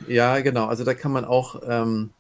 [0.08, 0.66] Ja, genau.
[0.66, 2.12] Also da kann man auch, ähm,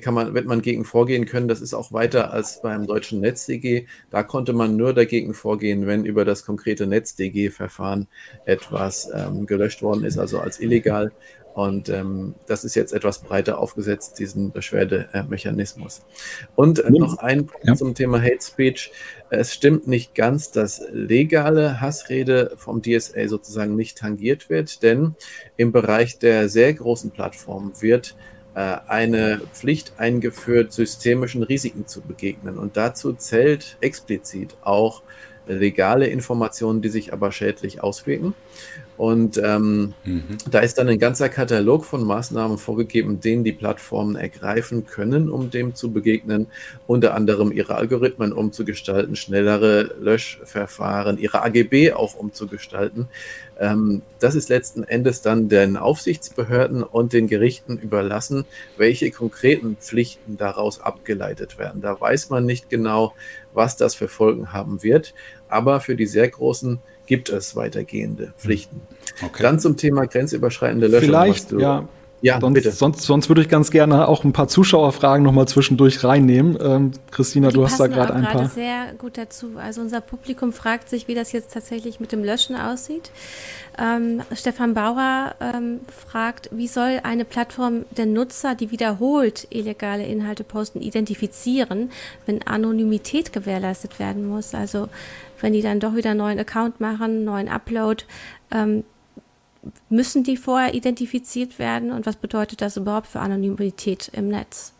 [0.00, 1.48] kann man, wird man gegen vorgehen können.
[1.48, 3.86] Das ist auch weiter als beim deutschen NetzDG.
[4.10, 8.08] Da konnte man nur dagegen vorgehen, wenn über das konkrete NetzDG-Verfahren
[8.44, 11.12] etwas ähm, gelöscht worden ist, also als illegal.
[11.54, 16.02] Und ähm, das ist jetzt etwas breiter aufgesetzt, diesen Beschwerdemechanismus.
[16.54, 17.74] Und äh, noch ein Punkt ja.
[17.74, 18.90] zum Thema Hate Speech.
[19.28, 25.14] Es stimmt nicht ganz, dass legale Hassrede vom DSA sozusagen nicht tangiert wird, denn
[25.56, 28.14] im Bereich der sehr großen Plattformen wird
[28.54, 32.58] äh, eine Pflicht eingeführt, systemischen Risiken zu begegnen.
[32.58, 35.02] Und dazu zählt explizit auch
[35.46, 38.34] legale Informationen, die sich aber schädlich auswirken.
[39.02, 40.38] Und ähm, mhm.
[40.48, 45.50] da ist dann ein ganzer Katalog von Maßnahmen vorgegeben, den die Plattformen ergreifen können, um
[45.50, 46.46] dem zu begegnen.
[46.86, 53.08] Unter anderem ihre Algorithmen umzugestalten, schnellere Löschverfahren, ihre AGB auch umzugestalten.
[53.58, 58.44] Ähm, das ist letzten Endes dann den Aufsichtsbehörden und den Gerichten überlassen,
[58.76, 61.80] welche konkreten Pflichten daraus abgeleitet werden.
[61.80, 63.14] Da weiß man nicht genau,
[63.52, 65.12] was das für Folgen haben wird.
[65.48, 66.78] Aber für die sehr großen
[67.12, 68.80] gibt es weitergehende Pflichten.
[69.22, 69.42] Okay.
[69.42, 71.08] Dann zum Thema grenzüberschreitende Löschung.
[71.10, 71.86] Vielleicht, ja.
[72.22, 72.70] Ja, sonst, bitte.
[72.70, 76.56] Sonst, sonst würde ich ganz gerne auch ein paar Zuschauerfragen nochmal zwischendurch reinnehmen.
[76.62, 78.48] Ähm, Christina, Die du hast da gerade ein paar.
[78.48, 79.50] sehr gut dazu.
[79.56, 83.10] Also unser Publikum fragt sich, wie das jetzt tatsächlich mit dem Löschen aussieht.
[83.76, 90.44] Ähm, Stefan Bauer ähm, fragt, wie soll eine Plattform der Nutzer, die wiederholt illegale Inhalte
[90.44, 91.90] posten, identifizieren,
[92.26, 94.54] wenn Anonymität gewährleistet werden muss?
[94.54, 94.88] Also
[95.40, 98.04] wenn die dann doch wieder einen neuen Account machen, einen neuen Upload,
[98.52, 98.84] ähm,
[99.88, 104.72] müssen die vorher identifiziert werden und was bedeutet das überhaupt für Anonymität im Netz?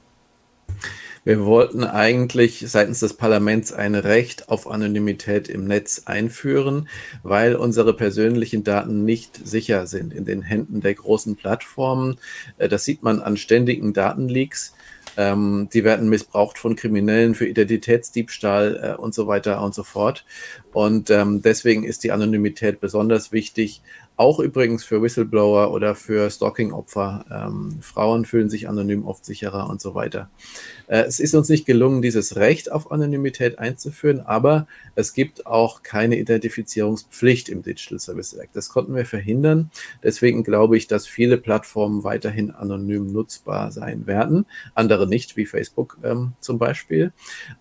[1.24, 6.88] Wir wollten eigentlich seitens des Parlaments ein Recht auf Anonymität im Netz einführen,
[7.22, 12.18] weil unsere persönlichen Daten nicht sicher sind in den Händen der großen Plattformen.
[12.58, 14.74] Äh, das sieht man an ständigen Datenleaks.
[15.16, 20.24] Ähm, die werden missbraucht von Kriminellen für Identitätsdiebstahl äh, und so weiter und so fort.
[20.72, 23.82] Und ähm, deswegen ist die Anonymität besonders wichtig,
[24.16, 27.24] Auch übrigens für Whistleblower oder für Stalking-Opfer.
[27.30, 30.30] Ähm, Frauen fühlen sich anonym oft sicherer und so weiter.
[30.86, 35.82] Äh, es ist uns nicht gelungen, dieses Recht auf Anonymität einzuführen, aber es gibt auch
[35.82, 38.54] keine Identifizierungspflicht im Digital Service Act.
[38.54, 39.70] Das konnten wir verhindern.
[40.02, 44.44] Deswegen glaube ich, dass viele Plattformen weiterhin anonym nutzbar sein werden.
[44.74, 47.12] Andere nicht, wie Facebook ähm, zum Beispiel.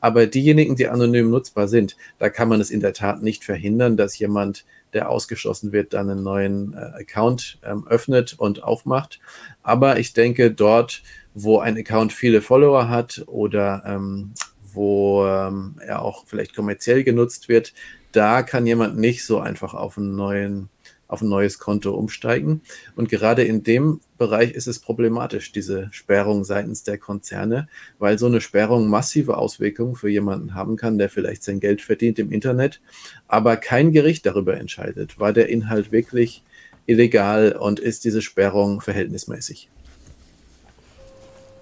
[0.01, 3.95] Aber diejenigen, die anonym nutzbar sind, da kann man es in der Tat nicht verhindern,
[3.95, 9.19] dass jemand der ausgeschlossen wird, dann einen neuen äh, Account ähm, öffnet und aufmacht.
[9.63, 11.01] Aber ich denke, dort,
[11.34, 14.34] wo ein Account viele Follower hat oder ähm,
[14.73, 17.73] wo ähm, er auch vielleicht kommerziell genutzt wird,
[18.12, 20.69] da kann jemand nicht so einfach auf einen neuen
[21.12, 22.62] auf ein neues Konto umsteigen.
[22.95, 27.67] Und gerade in dem Bereich ist es problematisch, diese Sperrung seitens der Konzerne,
[28.00, 32.17] weil so eine Sperrung massive Auswirkungen für jemanden haben kann, der vielleicht sein Geld verdient
[32.17, 32.80] im Internet,
[33.28, 35.19] aber kein Gericht darüber entscheidet.
[35.19, 36.43] War der Inhalt wirklich
[36.86, 39.69] illegal und ist diese Sperrung verhältnismäßig?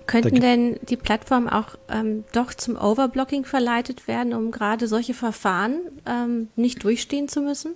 [0.05, 5.79] Könnten denn die Plattformen auch ähm, doch zum Overblocking verleitet werden, um gerade solche Verfahren
[6.07, 7.75] ähm, nicht durchstehen zu müssen?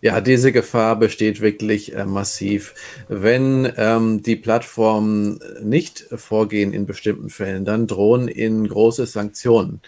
[0.00, 2.74] Ja, diese Gefahr besteht wirklich äh, massiv.
[3.08, 9.80] Wenn ähm, die Plattformen nicht vorgehen in bestimmten Fällen, dann drohen ihnen große Sanktionen.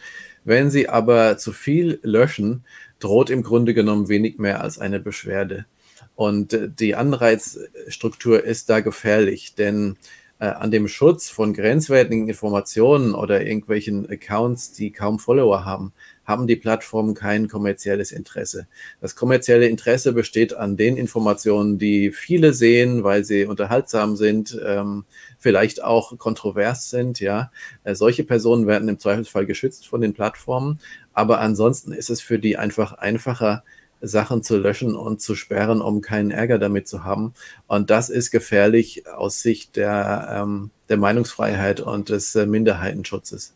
[0.45, 2.65] Wenn sie aber zu viel löschen,
[3.01, 5.67] droht im Grunde genommen wenig mehr als eine Beschwerde.
[6.15, 9.97] Und äh, die Anreizstruktur ist da gefährlich, denn
[10.39, 15.93] äh, an dem Schutz von grenzwertigen Informationen oder irgendwelchen Accounts, die kaum Follower haben,
[16.27, 18.67] haben die Plattformen kein kommerzielles Interesse.
[19.01, 25.05] Das kommerzielle Interesse besteht an den Informationen, die viele sehen, weil sie unterhaltsam sind, ähm,
[25.39, 27.21] vielleicht auch kontrovers sind.
[27.21, 27.51] Ja,
[27.85, 30.81] äh, solche Personen werden im Zweifelsfall geschützt von den Plattformen.
[31.13, 33.63] Aber ansonsten ist es für die einfach einfacher,
[34.01, 37.35] Sachen zu löschen und zu sperren, um keinen Ärger damit zu haben.
[37.67, 43.55] Und das ist gefährlich aus Sicht der, ähm, der Meinungsfreiheit und des äh, Minderheitenschutzes.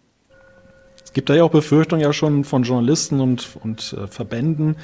[1.10, 4.76] Es gibt da ja auch Befürchtungen ja schon von Journalisten und, und äh, Verbänden,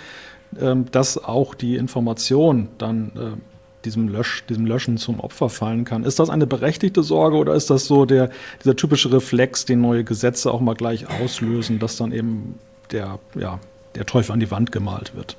[0.60, 6.02] ähm, dass auch die Information dann äh, diesem, Lösch, diesem Löschen zum Opfer fallen kann.
[6.02, 8.30] Ist das eine berechtigte Sorge oder ist das so der,
[8.64, 12.58] dieser typische Reflex, den neue Gesetze auch mal gleich auslösen, dass dann eben
[12.90, 13.60] der, ja,
[13.94, 15.36] der Teufel an die Wand gemalt wird?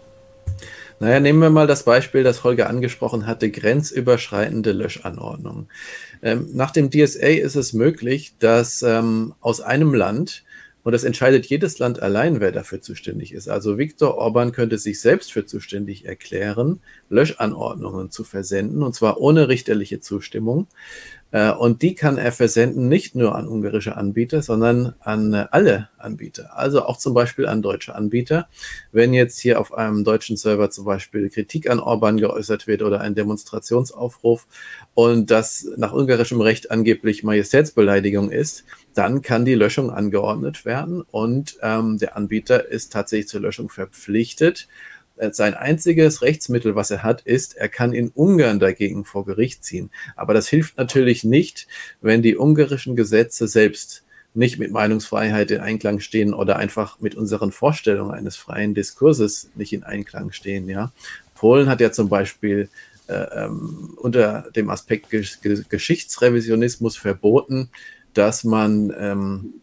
[1.01, 5.67] Naja, nehmen wir mal das Beispiel, das Holger angesprochen hatte, grenzüberschreitende Löschanordnungen.
[6.23, 10.45] Ähm, nach dem DSA ist es möglich, dass ähm, aus einem Land
[10.87, 13.49] und das entscheidet jedes Land allein, wer dafür zuständig ist.
[13.49, 19.49] Also Viktor Orban könnte sich selbst für zuständig erklären, Löschanordnungen zu versenden, und zwar ohne
[19.49, 20.67] richterliche Zustimmung.
[21.31, 25.89] Äh, und die kann er versenden nicht nur an ungarische Anbieter, sondern an äh, alle
[25.97, 26.57] Anbieter.
[26.57, 28.47] Also auch zum Beispiel an deutsche Anbieter.
[28.91, 33.01] Wenn jetzt hier auf einem deutschen Server zum Beispiel Kritik an Orban geäußert wird oder
[33.01, 34.47] ein Demonstrationsaufruf
[34.93, 38.63] und das nach ungarischem Recht angeblich Majestätsbeleidigung ist,
[38.93, 44.67] dann kann die Löschung angeordnet werden und ähm, der Anbieter ist tatsächlich zur Löschung verpflichtet.
[45.17, 49.63] Äh, sein einziges Rechtsmittel, was er hat, ist, er kann in Ungarn dagegen vor Gericht
[49.63, 49.89] ziehen.
[50.15, 51.67] Aber das hilft natürlich nicht,
[52.01, 54.03] wenn die ungarischen Gesetze selbst
[54.33, 59.73] nicht mit Meinungsfreiheit in Einklang stehen oder einfach mit unseren Vorstellungen eines freien Diskurses nicht
[59.73, 60.69] in Einklang stehen.
[60.69, 60.91] Ja,
[61.33, 62.69] Polen hat ja zum Beispiel
[63.07, 67.69] äh, ähm, unter dem Aspekt Geschichtsrevisionismus verboten,
[68.13, 69.53] dass man ähm,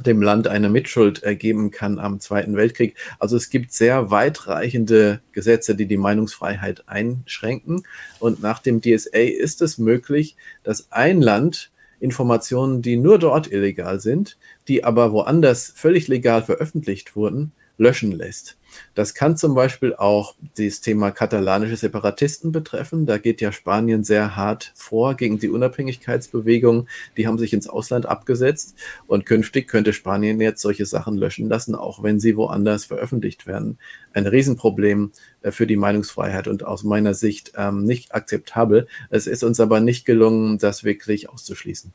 [0.00, 2.96] dem Land eine Mitschuld ergeben kann am Zweiten Weltkrieg.
[3.18, 7.84] Also es gibt sehr weitreichende Gesetze, die die Meinungsfreiheit einschränken.
[8.18, 14.00] Und nach dem DSA ist es möglich, dass ein Land Informationen, die nur dort illegal
[14.00, 14.36] sind,
[14.68, 18.56] die aber woanders völlig legal veröffentlicht wurden, löschen lässt.
[18.94, 23.06] Das kann zum Beispiel auch das Thema katalanische Separatisten betreffen.
[23.06, 26.88] Da geht ja Spanien sehr hart vor gegen die Unabhängigkeitsbewegung.
[27.16, 31.74] Die haben sich ins Ausland abgesetzt und künftig könnte Spanien jetzt solche Sachen löschen lassen,
[31.74, 33.78] auch wenn sie woanders veröffentlicht werden.
[34.12, 38.86] Ein Riesenproblem äh, für die Meinungsfreiheit und aus meiner Sicht ähm, nicht akzeptabel.
[39.10, 41.92] Es ist uns aber nicht gelungen, das wirklich auszuschließen.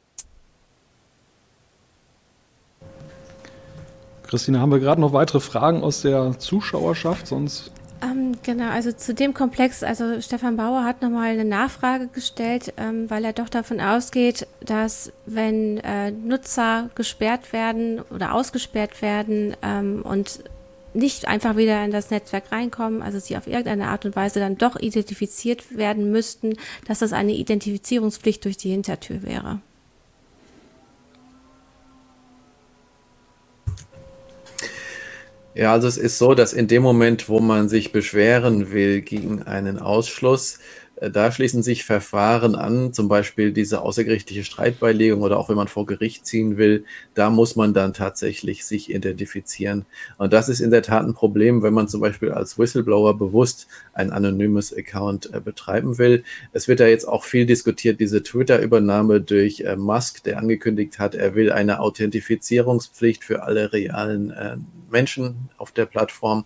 [4.30, 7.28] Christine, haben wir gerade noch weitere Fragen aus der Zuschauerschaft?
[7.28, 12.74] Sonst ähm, genau, also zu dem Komplex, also Stefan Bauer hat nochmal eine Nachfrage gestellt,
[12.78, 19.58] ähm, weil er doch davon ausgeht, dass wenn äh, Nutzer gesperrt werden oder ausgesperrt werden
[19.62, 20.44] ähm, und
[20.94, 24.58] nicht einfach wieder in das Netzwerk reinkommen, also sie auf irgendeine Art und Weise dann
[24.58, 26.54] doch identifiziert werden müssten,
[26.88, 29.60] dass das eine Identifizierungspflicht durch die Hintertür wäre.
[35.60, 39.43] Ja, also es ist so, dass in dem Moment, wo man sich beschweren will gegen
[39.43, 40.60] einen Ausschluss,
[40.95, 45.67] äh, da schließen sich Verfahren an, zum Beispiel diese außergerichtliche Streitbeilegung oder auch wenn man
[45.67, 49.86] vor Gericht ziehen will, da muss man dann tatsächlich sich identifizieren.
[50.17, 53.67] Und das ist in der Tat ein Problem, wenn man zum Beispiel als Whistleblower bewusst
[54.00, 56.24] ein anonymes Account äh, betreiben will.
[56.54, 61.16] Es wird ja jetzt auch viel diskutiert, diese Twitter-Übernahme durch äh, Musk, der angekündigt hat,
[61.16, 64.58] er will eine Authentifizierungspflicht für alle realen äh,
[64.90, 66.46] Menschen auf der Plattform.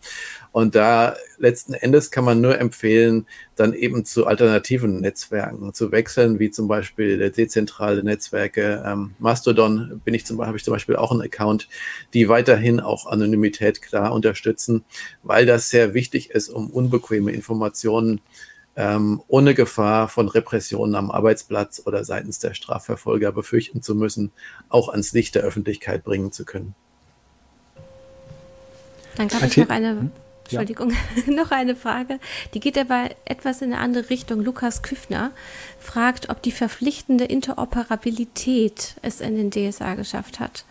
[0.51, 6.39] Und da letzten Endes kann man nur empfehlen, dann eben zu alternativen Netzwerken zu wechseln,
[6.39, 8.83] wie zum Beispiel dezentrale Netzwerke.
[8.85, 11.67] Ähm, Mastodon bin ich zum, habe ich zum Beispiel auch einen Account,
[12.13, 14.83] die weiterhin auch Anonymität klar unterstützen,
[15.23, 18.21] weil das sehr wichtig ist, um unbequeme Informationen
[18.75, 24.31] ähm, ohne Gefahr von Repressionen am Arbeitsplatz oder seitens der Strafverfolger befürchten zu müssen,
[24.69, 26.73] auch ans Licht der Öffentlichkeit bringen zu können.
[29.15, 30.11] Dann gab es noch eine, hm?
[30.45, 31.33] Entschuldigung, ja.
[31.33, 32.19] noch eine Frage.
[32.53, 34.41] Die geht aber etwas in eine andere Richtung.
[34.41, 35.31] Lukas Küffner
[35.79, 40.65] fragt, ob die verpflichtende Interoperabilität es in den DSA geschafft hat.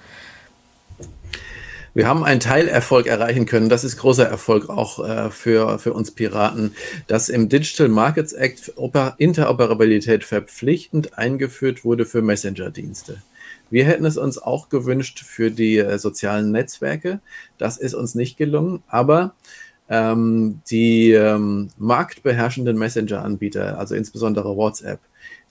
[1.95, 3.69] Wir haben einen Teilerfolg erreichen können.
[3.69, 6.75] Das ist großer Erfolg auch äh, für, für uns Piraten,
[7.07, 8.73] dass im Digital Markets Act
[9.19, 13.23] Interoperabilität verpflichtend eingeführt wurde für Messenger-Dienste.
[13.69, 17.21] Wir hätten es uns auch gewünscht für die äh, sozialen Netzwerke.
[17.59, 19.35] Das ist uns nicht gelungen, aber
[19.93, 25.01] ähm, die ähm, marktbeherrschenden Messenger-Anbieter, also insbesondere WhatsApp,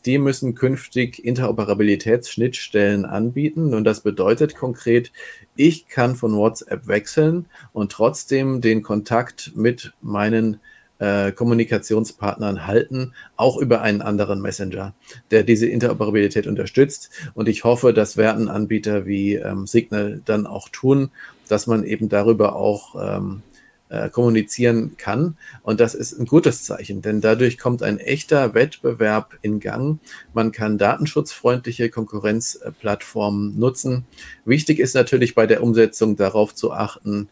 [0.07, 3.75] die müssen künftig Interoperabilitätsschnittstellen anbieten.
[3.75, 5.11] Und das bedeutet konkret,
[5.55, 10.59] ich kann von WhatsApp wechseln und trotzdem den Kontakt mit meinen
[10.97, 14.95] äh, Kommunikationspartnern halten, auch über einen anderen Messenger,
[15.29, 17.11] der diese Interoperabilität unterstützt.
[17.35, 21.11] Und ich hoffe, das werden Anbieter wie ähm, Signal dann auch tun,
[21.47, 23.43] dass man eben darüber auch ähm,
[23.91, 25.37] äh, kommunizieren kann.
[25.63, 29.99] Und das ist ein gutes Zeichen, denn dadurch kommt ein echter Wettbewerb in Gang.
[30.33, 34.05] Man kann datenschutzfreundliche Konkurrenzplattformen nutzen.
[34.45, 37.27] Wichtig ist natürlich bei der Umsetzung darauf zu achten,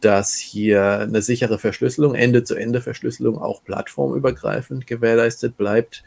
[0.00, 6.04] dass hier eine sichere Verschlüsselung, Ende-zu-Ende-Verschlüsselung auch plattformübergreifend gewährleistet bleibt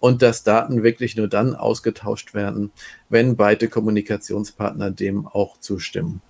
[0.00, 2.72] und dass Daten wirklich nur dann ausgetauscht werden,
[3.10, 6.22] wenn beide Kommunikationspartner dem auch zustimmen.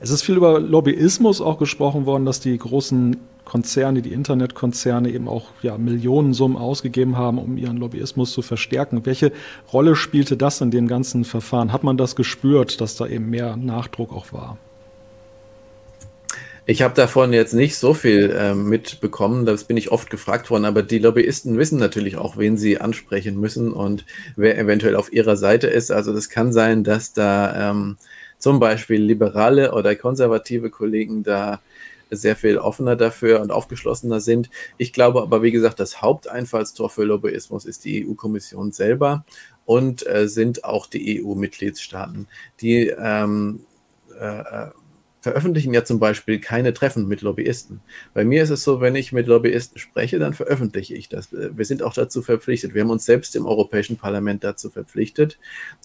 [0.00, 5.28] Es ist viel über Lobbyismus auch gesprochen worden, dass die großen Konzerne, die Internetkonzerne eben
[5.28, 9.04] auch ja, Millionensummen ausgegeben haben, um ihren Lobbyismus zu verstärken.
[9.04, 9.32] Welche
[9.72, 11.72] Rolle spielte das in dem ganzen Verfahren?
[11.72, 14.58] Hat man das gespürt, dass da eben mehr Nachdruck auch war?
[16.66, 20.64] Ich habe davon jetzt nicht so viel äh, mitbekommen, das bin ich oft gefragt worden,
[20.64, 25.36] aber die Lobbyisten wissen natürlich auch, wen sie ansprechen müssen und wer eventuell auf ihrer
[25.36, 25.90] Seite ist.
[25.90, 27.98] Also das kann sein, dass da ähm,
[28.44, 31.62] zum Beispiel liberale oder konservative Kollegen da
[32.10, 34.50] sehr viel offener dafür und aufgeschlossener sind.
[34.76, 39.24] Ich glaube aber, wie gesagt, das Haupteinfallstor für Lobbyismus ist die EU-Kommission selber
[39.64, 42.28] und äh, sind auch die EU-Mitgliedstaaten,
[42.60, 43.60] die ähm,
[44.20, 44.70] äh, äh
[45.24, 47.80] veröffentlichen ja zum Beispiel keine Treffen mit Lobbyisten.
[48.12, 51.30] Bei mir ist es so, wenn ich mit Lobbyisten spreche, dann veröffentliche ich das.
[51.32, 52.74] Wir sind auch dazu verpflichtet.
[52.74, 55.38] Wir haben uns selbst im Europäischen Parlament dazu verpflichtet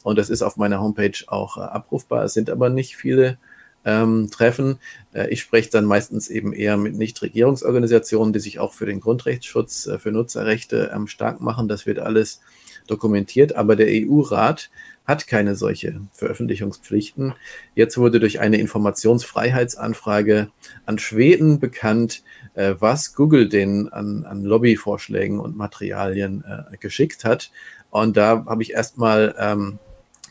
[0.04, 2.26] und das ist auf meiner Homepage auch äh, abrufbar.
[2.26, 3.38] Es sind aber nicht viele
[3.86, 4.78] ähm, Treffen.
[5.14, 9.88] Äh, ich spreche dann meistens eben eher mit Nichtregierungsorganisationen, die sich auch für den Grundrechtsschutz,
[9.88, 11.70] äh, für Nutzerrechte ähm, stark machen.
[11.70, 12.42] Das wird alles
[12.90, 14.70] dokumentiert, aber der EU-Rat
[15.06, 17.34] hat keine solche Veröffentlichungspflichten.
[17.74, 20.50] Jetzt wurde durch eine Informationsfreiheitsanfrage
[20.86, 22.24] an Schweden bekannt,
[22.54, 27.52] äh, was Google den an, an Lobbyvorschlägen und Materialien äh, geschickt hat.
[27.90, 29.80] Und da habe ich erstmal ähm,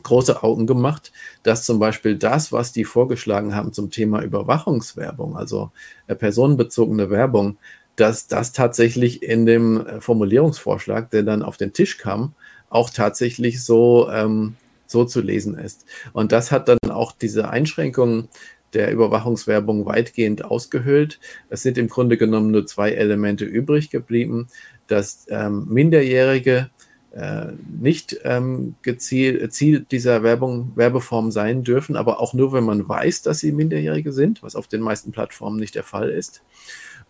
[0.05, 5.73] große Augen gemacht, dass zum Beispiel das, was die vorgeschlagen haben zum Thema Überwachungswerbung, also
[6.07, 7.59] äh, personenbezogene Werbung,
[7.97, 12.35] dass das tatsächlich in dem äh, Formulierungsvorschlag, der dann auf den Tisch kam,
[12.71, 14.57] auch tatsächlich so ähm,
[14.89, 15.85] so zu lesen ist.
[16.13, 18.29] Und das hat dann auch diese Einschränkungen
[18.75, 21.21] der Überwachungswerbung weitgehend ausgehöhlt.
[21.49, 24.49] Es sind im Grunde genommen nur zwei Elemente übrig geblieben,
[24.87, 26.71] dass ähm, Minderjährige
[27.13, 27.47] äh,
[27.81, 33.23] nicht ähm, gezielt, Ziel dieser Werbung, Werbeform sein dürfen, aber auch nur, wenn man weiß,
[33.23, 36.43] dass sie Minderjährige sind, was auf den meisten Plattformen nicht der Fall ist.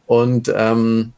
[0.06, 1.12] Und ähm,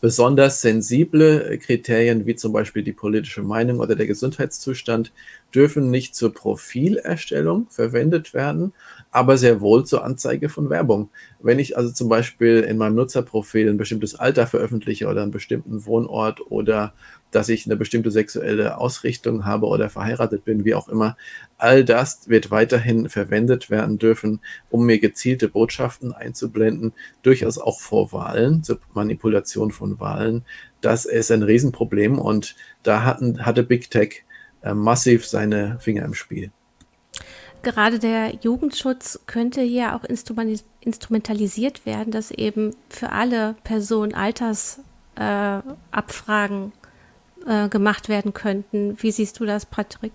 [0.00, 5.12] besonders sensible Kriterien wie zum Beispiel die politische Meinung oder der Gesundheitszustand
[5.54, 8.72] dürfen nicht zur Profilerstellung verwendet werden,
[9.12, 11.10] aber sehr wohl zur Anzeige von Werbung.
[11.40, 15.84] Wenn ich also zum Beispiel in meinem Nutzerprofil ein bestimmtes Alter veröffentliche oder einen bestimmten
[15.84, 16.94] Wohnort oder
[17.30, 21.16] dass ich eine bestimmte sexuelle Ausrichtung habe oder verheiratet bin, wie auch immer,
[21.58, 24.40] all das wird weiterhin verwendet werden dürfen,
[24.70, 26.92] um mir gezielte Botschaften einzublenden,
[27.22, 30.44] durchaus auch vor Wahlen, zur Manipulation von Wahlen.
[30.80, 34.24] Das ist ein Riesenproblem und da hatten, hatte Big Tech
[34.62, 36.50] äh, massiv seine Finger im Spiel.
[37.62, 46.72] Gerade der Jugendschutz könnte hier auch instrumentalisiert werden, dass eben für alle Personen Altersabfragen
[47.46, 48.96] äh, äh, gemacht werden könnten.
[49.00, 50.12] Wie siehst du das, Patrick?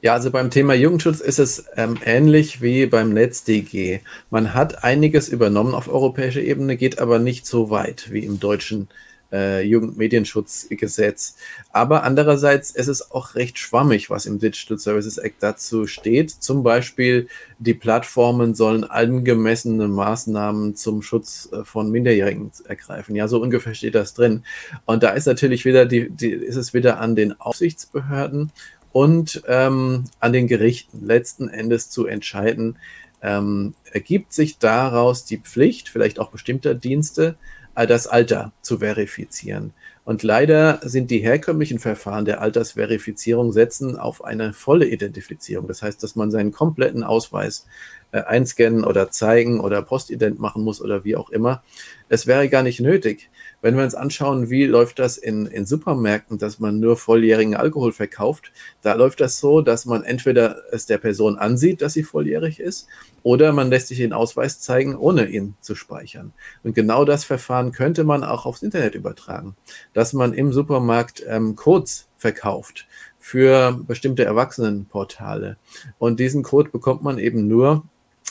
[0.00, 4.00] Ja, also beim Thema Jugendschutz ist es ähm, ähnlich wie beim NetzDG.
[4.30, 8.82] Man hat einiges übernommen auf europäischer Ebene, geht aber nicht so weit wie im deutschen
[8.82, 9.13] äh,
[9.62, 11.36] Jugendmedienschutzgesetz.
[11.72, 16.30] Aber andererseits ist es auch recht schwammig, was im Digital Services Act dazu steht.
[16.30, 23.16] Zum Beispiel, die Plattformen sollen angemessene Maßnahmen zum Schutz äh, von Minderjährigen ergreifen.
[23.16, 24.44] Ja, so ungefähr steht das drin.
[24.84, 28.52] Und da ist natürlich wieder die, die ist es wieder an den Aufsichtsbehörden
[28.92, 32.76] und ähm, an den Gerichten letzten Endes zu entscheiden,
[33.22, 39.72] ähm, ergibt sich daraus die Pflicht, vielleicht auch bestimmter Dienste, äh, das Alter zu verifizieren.
[40.04, 45.66] Und leider sind die herkömmlichen Verfahren der Altersverifizierung setzen auf eine volle Identifizierung.
[45.66, 47.66] Das heißt, dass man seinen kompletten Ausweis
[48.12, 51.62] äh, einscannen oder zeigen oder Postident machen muss oder wie auch immer.
[52.10, 53.30] Es wäre gar nicht nötig.
[53.64, 57.92] Wenn wir uns anschauen, wie läuft das in, in Supermärkten, dass man nur volljährigen Alkohol
[57.92, 58.52] verkauft,
[58.82, 62.88] da läuft das so, dass man entweder es der Person ansieht, dass sie volljährig ist,
[63.22, 66.34] oder man lässt sich den Ausweis zeigen, ohne ihn zu speichern.
[66.62, 69.56] Und genau das Verfahren könnte man auch aufs Internet übertragen,
[69.94, 72.86] dass man im Supermarkt ähm, Codes verkauft
[73.18, 75.56] für bestimmte Erwachsenenportale.
[75.98, 77.84] Und diesen Code bekommt man eben nur,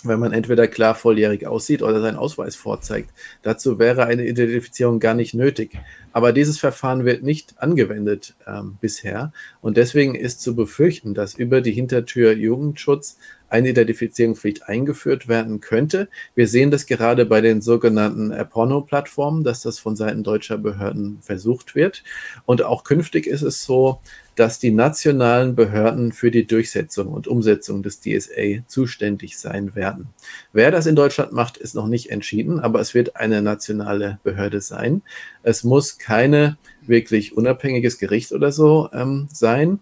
[0.04, 3.12] wenn man entweder klar volljährig aussieht oder seinen Ausweis vorzeigt.
[3.42, 5.78] Dazu wäre eine Identifizierung gar nicht nötig.
[6.12, 9.32] Aber dieses Verfahren wird nicht angewendet ähm, bisher.
[9.62, 13.18] Und deswegen ist zu befürchten, dass über die Hintertür Jugendschutz
[13.50, 16.10] eine Identifizierungspflicht eingeführt werden könnte.
[16.34, 21.76] Wir sehen das gerade bei den sogenannten Porno-Plattformen, dass das von Seiten deutscher Behörden versucht
[21.76, 22.04] wird.
[22.46, 24.00] Und auch künftig ist es so,
[24.36, 30.10] dass die nationalen Behörden für die Durchsetzung und Umsetzung des DSA zuständig sein werden.
[30.52, 34.62] Wer das in Deutschland macht, ist noch nicht entschieden, aber es wird eine nationale Behörde
[34.62, 35.02] sein.
[35.44, 39.80] Es muss keine wirklich unabhängiges Gericht oder so ähm, sein.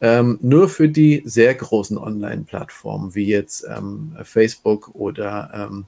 [0.00, 5.86] Ähm, nur für die sehr großen Online-Plattformen wie jetzt ähm, Facebook oder ähm,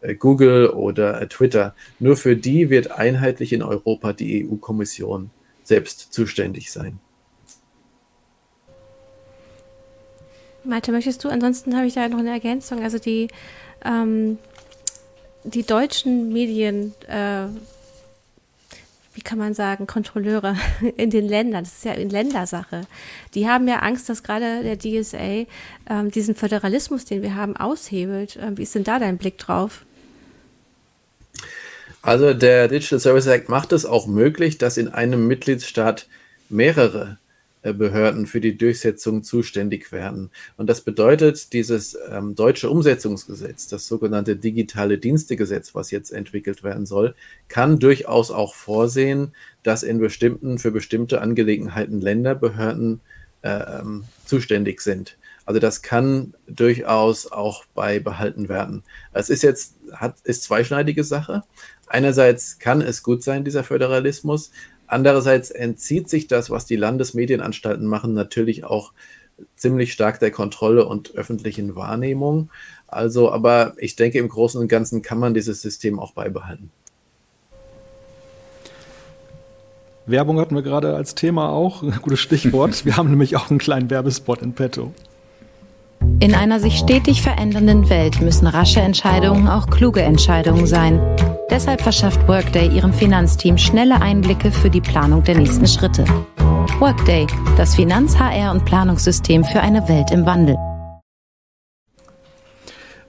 [0.00, 5.30] äh, Google oder äh, Twitter, nur für die wird einheitlich in Europa die EU-Kommission
[5.64, 6.98] selbst zuständig sein.
[10.64, 11.28] Malte, möchtest du?
[11.28, 12.82] Ansonsten habe ich da noch eine Ergänzung.
[12.82, 13.28] Also die,
[13.84, 14.38] ähm,
[15.44, 17.46] die deutschen Medien äh,
[19.18, 20.56] wie kann man sagen, Kontrolleure
[20.96, 22.82] in den Ländern, das ist ja eine Ländersache,
[23.34, 25.44] die haben ja Angst, dass gerade der DSA
[25.90, 28.38] ähm, diesen Föderalismus, den wir haben, aushebelt.
[28.40, 29.84] Ähm, wie ist denn da dein Blick drauf?
[32.00, 36.06] Also der Digital Service Act macht es auch möglich, dass in einem Mitgliedstaat
[36.48, 37.18] mehrere
[37.72, 40.30] Behörden für die Durchsetzung zuständig werden.
[40.56, 46.86] Und das bedeutet, dieses ähm, deutsche Umsetzungsgesetz, das sogenannte digitale Dienstegesetz, was jetzt entwickelt werden
[46.86, 47.14] soll,
[47.48, 53.00] kann durchaus auch vorsehen, dass in bestimmten, für bestimmte Angelegenheiten Länderbehörden
[53.42, 53.82] äh,
[54.24, 55.16] zuständig sind.
[55.48, 58.82] Also das kann durchaus auch beibehalten werden.
[59.14, 61.42] Es ist jetzt, hat, ist zweischneidige Sache.
[61.86, 64.50] Einerseits kann es gut sein, dieser Föderalismus.
[64.88, 68.92] Andererseits entzieht sich das, was die Landesmedienanstalten machen, natürlich auch
[69.54, 72.50] ziemlich stark der Kontrolle und öffentlichen Wahrnehmung.
[72.86, 76.70] Also, aber ich denke, im Großen und Ganzen kann man dieses System auch beibehalten.
[80.06, 81.82] Werbung hatten wir gerade als Thema auch.
[81.82, 82.86] Ein gutes Stichwort.
[82.86, 84.92] Wir haben nämlich auch einen kleinen Werbespot in petto.
[86.20, 90.98] In einer sich stetig verändernden Welt müssen rasche Entscheidungen auch kluge Entscheidungen sein.
[91.50, 96.04] Deshalb verschafft Workday ihrem Finanzteam schnelle Einblicke für die Planung der nächsten Schritte.
[96.78, 97.26] Workday,
[97.56, 100.56] das Finanz-, HR- und Planungssystem für eine Welt im Wandel.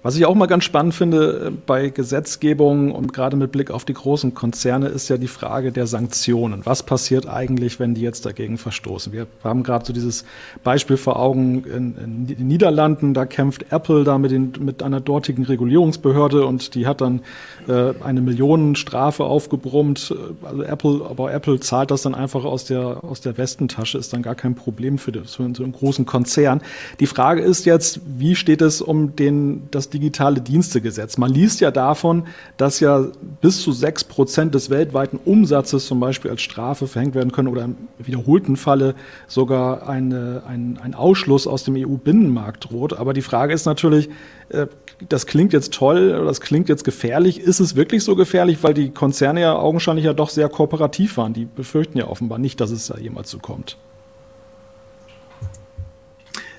[0.02, 3.84] Was ich auch mal ganz spannend finde äh, bei Gesetzgebung und gerade mit Blick auf
[3.84, 6.66] die großen Konzerne ist ja die Frage der Sanktionen.
[6.66, 9.12] Was passiert eigentlich, wenn die jetzt dagegen verstoßen?
[9.12, 10.24] Wir haben gerade so dieses
[10.64, 13.14] Beispiel vor Augen in, in den Niederlanden.
[13.14, 17.20] Da kämpft Apple da mit, den, mit einer dortigen Regulierungsbehörde und die hat dann
[17.68, 20.16] äh, eine Millionenstrafe aufgebrummt.
[20.44, 24.22] Also Apple, aber Apple zahlt das dann einfach aus der, aus der Westentasche, ist dann
[24.22, 26.62] gar kein Problem für, das, für so einen großen Konzern.
[27.02, 31.18] Die Frage ist jetzt, wie steht es um den, das digitale Dienstegesetz.
[31.18, 32.24] Man liest ja davon,
[32.58, 33.08] dass ja
[33.42, 37.64] bis zu sechs Prozent des weltweiten Umsatzes zum Beispiel als Strafe verhängt werden können oder
[37.64, 38.96] im wiederholten Falle
[39.28, 42.94] sogar eine, ein, ein Ausschluss aus dem EU-Binnenmarkt droht.
[42.94, 44.10] Aber die Frage ist natürlich,
[44.50, 44.68] äh,
[45.08, 47.40] das klingt jetzt toll, das klingt jetzt gefährlich.
[47.40, 48.64] Ist es wirklich so gefährlich?
[48.64, 51.34] Weil die Konzerne ja augenscheinlich ja doch sehr kooperativ waren.
[51.34, 53.78] Die befürchten ja offenbar nicht, dass es da jemals so kommt.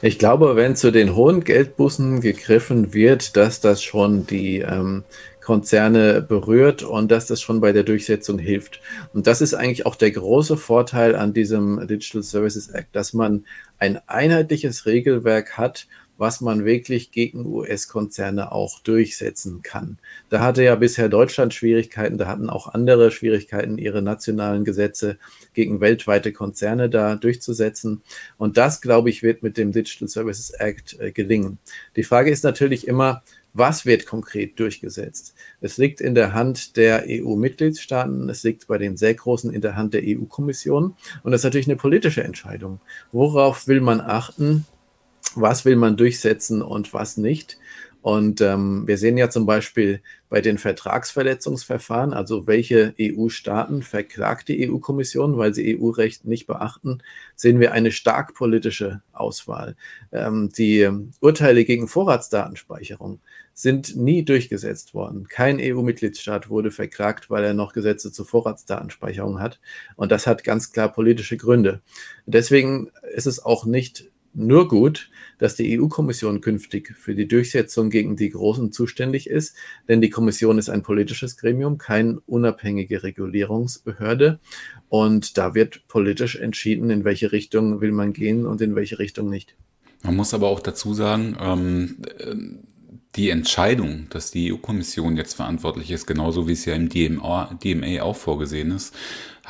[0.03, 5.05] Ich glaube, wenn zu den hohen Geldbußen gegriffen wird, dass das schon die ähm,
[5.43, 8.81] Konzerne berührt und dass das schon bei der Durchsetzung hilft.
[9.13, 13.45] Und das ist eigentlich auch der große Vorteil an diesem Digital Services Act, dass man
[13.79, 15.87] ein einheitliches Regelwerk hat,
[16.17, 19.99] was man wirklich gegen US-Konzerne auch durchsetzen kann.
[20.31, 25.19] Da hatte ja bisher Deutschland Schwierigkeiten, da hatten auch andere Schwierigkeiten, ihre nationalen Gesetze
[25.55, 28.03] gegen weltweite Konzerne da durchzusetzen.
[28.39, 31.59] Und das, glaube ich, wird mit dem Digital Services Act äh, gelingen.
[31.97, 33.23] Die Frage ist natürlich immer,
[33.53, 35.35] was wird konkret durchgesetzt?
[35.61, 39.75] Es liegt in der Hand der EU-Mitgliedstaaten, es liegt bei den sehr großen in der
[39.75, 40.95] Hand der EU-Kommission
[41.25, 42.81] und das ist natürlich eine politische Entscheidung.
[43.11, 44.67] Worauf will man achten?
[45.35, 47.59] was will man durchsetzen und was nicht.
[48.03, 50.01] Und ähm, wir sehen ja zum Beispiel
[50.31, 57.03] bei den Vertragsverletzungsverfahren, also welche EU-Staaten verklagt die EU-Kommission, weil sie EU-Recht nicht beachten,
[57.35, 59.77] sehen wir eine stark politische Auswahl.
[60.13, 60.89] Ähm, die
[61.21, 63.21] Urteile gegen Vorratsdatenspeicherung
[63.55, 65.27] sind nie durchgesetzt worden.
[65.29, 69.61] Kein EU-Mitgliedstaat wurde verklagt, weil er noch Gesetze zur Vorratsdatenspeicherung hat.
[69.97, 71.83] Und das hat ganz klar politische Gründe.
[72.25, 78.17] Deswegen ist es auch nicht nur gut, dass die EU-Kommission künftig für die Durchsetzung gegen
[78.17, 79.57] die Großen zuständig ist,
[79.89, 84.39] denn die Kommission ist ein politisches Gremium, keine unabhängige Regulierungsbehörde.
[84.89, 89.31] Und da wird politisch entschieden, in welche Richtung will man gehen und in welche Richtung
[89.31, 89.57] nicht.
[90.03, 91.97] Man muss aber auch dazu sagen, ähm,
[93.17, 98.03] die Entscheidung, dass die EU-Kommission jetzt verantwortlich ist, genauso wie es ja im DMA, DMA
[98.03, 98.95] auch vorgesehen ist,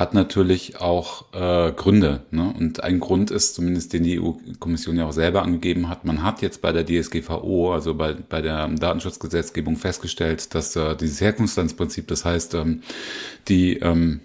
[0.01, 2.23] hat natürlich auch äh, Gründe.
[2.31, 2.55] Ne?
[2.59, 6.41] Und ein Grund ist, zumindest den die EU-Kommission ja auch selber angegeben hat, man hat
[6.41, 12.25] jetzt bei der DSGVO, also bei, bei der Datenschutzgesetzgebung festgestellt, dass äh, dieses Herkunftslandsprinzip, das
[12.25, 12.81] heißt, ähm,
[13.49, 14.21] die ähm,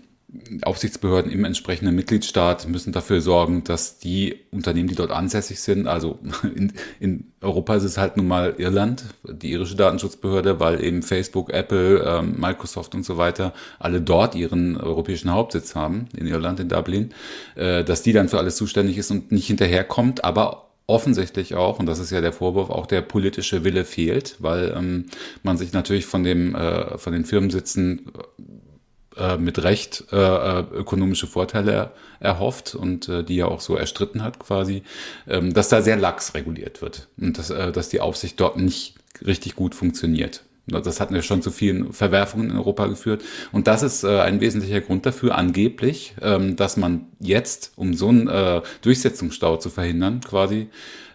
[0.63, 6.19] Aufsichtsbehörden im entsprechenden Mitgliedstaat müssen dafür sorgen, dass die Unternehmen, die dort ansässig sind, also
[6.55, 11.51] in, in Europa ist es halt nun mal Irland, die irische Datenschutzbehörde, weil eben Facebook,
[11.51, 16.69] Apple, ähm, Microsoft und so weiter alle dort ihren europäischen Hauptsitz haben, in Irland, in
[16.69, 17.13] Dublin,
[17.55, 21.88] äh, dass die dann für alles zuständig ist und nicht hinterherkommt, aber offensichtlich auch, und
[21.88, 25.05] das ist ja der Vorwurf, auch der politische Wille fehlt, weil ähm,
[25.41, 28.11] man sich natürlich von dem äh, von den Firmensitzen
[29.18, 34.24] äh, mit Recht äh, äh, ökonomische Vorteile erhofft und äh, die ja auch so erstritten
[34.24, 34.84] hat quasi,
[35.28, 38.95] ähm, dass da sehr lax reguliert wird und dass, äh, dass die Aufsicht dort nicht
[39.26, 40.43] richtig gut funktioniert.
[40.68, 43.24] Das hat ja schon zu vielen Verwerfungen in Europa geführt.
[43.51, 48.09] Und das ist äh, ein wesentlicher Grund dafür, angeblich, ähm, dass man jetzt, um so
[48.09, 50.70] einen äh, Durchsetzungsstau zu verhindern, quasi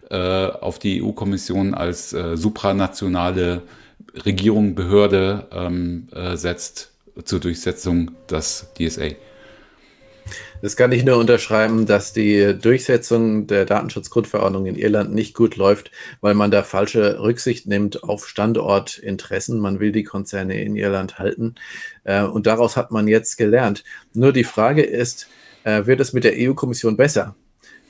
[0.09, 3.62] äh, auf die EU-Kommission als äh, supranationale
[4.24, 6.89] Regierung, Behörde ähm, äh, setzt,
[7.24, 9.10] zur Durchsetzung des DSA.
[10.62, 15.90] Das kann ich nur unterschreiben, dass die Durchsetzung der Datenschutzgrundverordnung in Irland nicht gut läuft,
[16.20, 19.58] weil man da falsche Rücksicht nimmt auf Standortinteressen.
[19.58, 21.54] Man will die Konzerne in Irland halten.
[22.04, 23.84] Äh, und daraus hat man jetzt gelernt.
[24.12, 25.28] Nur die Frage ist,
[25.64, 27.36] äh, wird es mit der EU-Kommission besser?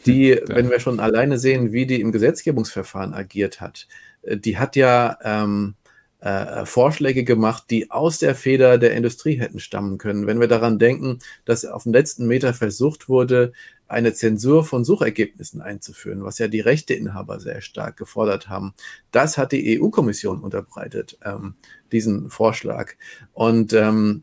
[0.07, 3.89] Die, hm, wenn wir schon alleine sehen, wie die im Gesetzgebungsverfahren agiert hat,
[4.23, 5.75] äh, die hat ja ähm,
[6.21, 10.27] äh, Vorschläge gemacht, die aus der Feder der Industrie hätten stammen können.
[10.27, 13.53] Wenn wir daran denken, dass auf dem letzten Meter versucht wurde,
[13.89, 18.73] eine Zensur von Suchergebnissen einzuführen, was ja die Rechteinhaber sehr stark gefordert haben.
[19.11, 21.55] Das hat die EU-Kommission unterbreitet, ähm,
[21.91, 22.93] diesen Vorschlag.
[23.33, 24.23] Und ähm,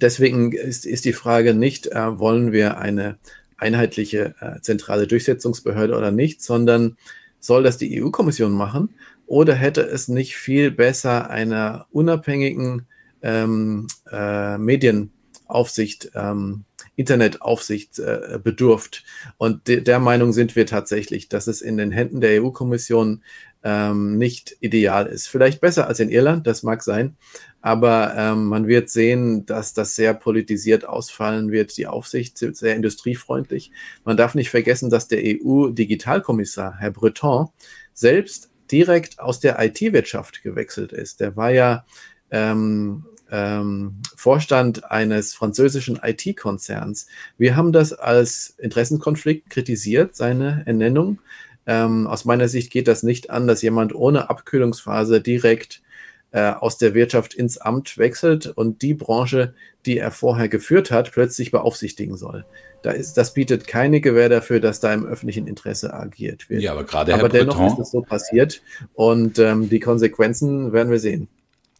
[0.00, 3.18] deswegen ist, ist die Frage nicht, äh, wollen wir eine
[3.56, 6.98] einheitliche äh, zentrale Durchsetzungsbehörde oder nicht, sondern
[7.40, 8.90] soll das die EU-Kommission machen?
[9.26, 12.86] Oder hätte es nicht viel besser einer unabhängigen
[13.22, 16.64] ähm, äh, Medienaufsicht, ähm,
[16.94, 19.04] Internetaufsicht äh, bedurft?
[19.36, 23.22] Und de der Meinung sind wir tatsächlich, dass es in den Händen der EU-Kommission
[23.64, 25.26] ähm, nicht ideal ist.
[25.26, 27.16] Vielleicht besser als in Irland, das mag sein,
[27.60, 31.76] aber ähm, man wird sehen, dass das sehr politisiert ausfallen wird.
[31.76, 33.72] Die Aufsicht ist sehr industriefreundlich.
[34.04, 37.48] Man darf nicht vergessen, dass der EU-Digitalkommissar, Herr Breton,
[37.92, 41.20] selbst direkt aus der IT-Wirtschaft gewechselt ist.
[41.20, 41.84] Der war ja
[42.30, 47.06] ähm, ähm, Vorstand eines französischen IT-Konzerns.
[47.38, 51.18] Wir haben das als Interessenkonflikt kritisiert, seine Ernennung.
[51.66, 55.82] Ähm, aus meiner Sicht geht das nicht an, dass jemand ohne Abkühlungsphase direkt
[56.30, 59.54] äh, aus der Wirtschaft ins Amt wechselt und die Branche,
[59.84, 62.44] die er vorher geführt hat, plötzlich beaufsichtigen soll.
[62.86, 66.62] Da ist, das bietet keine Gewähr dafür, dass da im öffentlichen Interesse agiert wird.
[66.62, 68.62] Ja, aber gerade aber dennoch Breton, ist es so passiert
[68.94, 71.26] und ähm, die Konsequenzen werden wir sehen.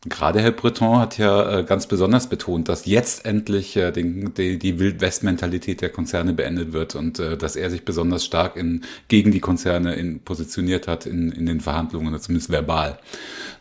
[0.08, 4.58] Gerade Herr Breton hat ja äh, ganz besonders betont, dass jetzt endlich äh, den, die,
[4.58, 9.30] die Wildwest-Mentalität der Konzerne beendet wird und äh, dass er sich besonders stark in, gegen
[9.30, 12.98] die Konzerne in, positioniert hat in, in den Verhandlungen, zumindest verbal.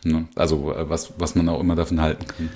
[0.02, 0.26] Ne?
[0.34, 2.50] Also äh, was, was man auch immer davon halten kann.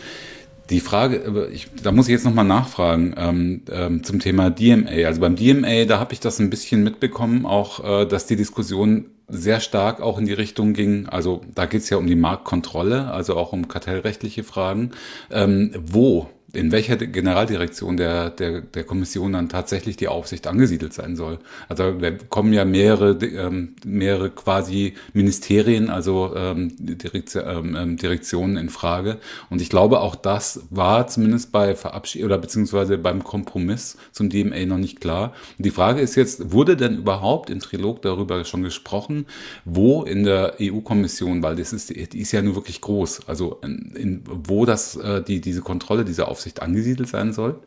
[0.71, 5.07] Die Frage, äh, ich, da muss ich jetzt nochmal nachfragen ähm, ähm, zum Thema DMA.
[5.07, 9.07] Also beim DMA, da habe ich das ein bisschen mitbekommen, auch äh, dass die Diskussion
[9.29, 13.13] sehr stark auch in die Richtung ging, also da geht es ja um die Marktkontrolle,
[13.13, 14.91] also auch um kartellrechtliche Fragen.
[15.31, 21.17] Ähm, wo in welcher Generaldirektion der, der, der Kommission dann tatsächlich die Aufsicht angesiedelt sein
[21.17, 21.39] soll.
[21.69, 28.69] Also da kommen ja mehrere, ähm, mehrere quasi Ministerien, also ähm, Direktion, ähm, Direktionen in
[28.69, 29.19] Frage.
[29.49, 34.67] Und ich glaube, auch das war zumindest bei Verabschiedung oder beziehungsweise beim Kompromiss zum DMA
[34.67, 35.33] noch nicht klar.
[35.57, 39.27] Und die Frage ist jetzt, wurde denn überhaupt im Trilog darüber schon gesprochen,
[39.65, 43.93] wo in der EU-Kommission, weil das ist, die ist ja nur wirklich groß, also in,
[43.95, 47.61] in, wo das, äh, die, diese Kontrolle, diese Aufsicht Aufsicht angesiedelt sein soll?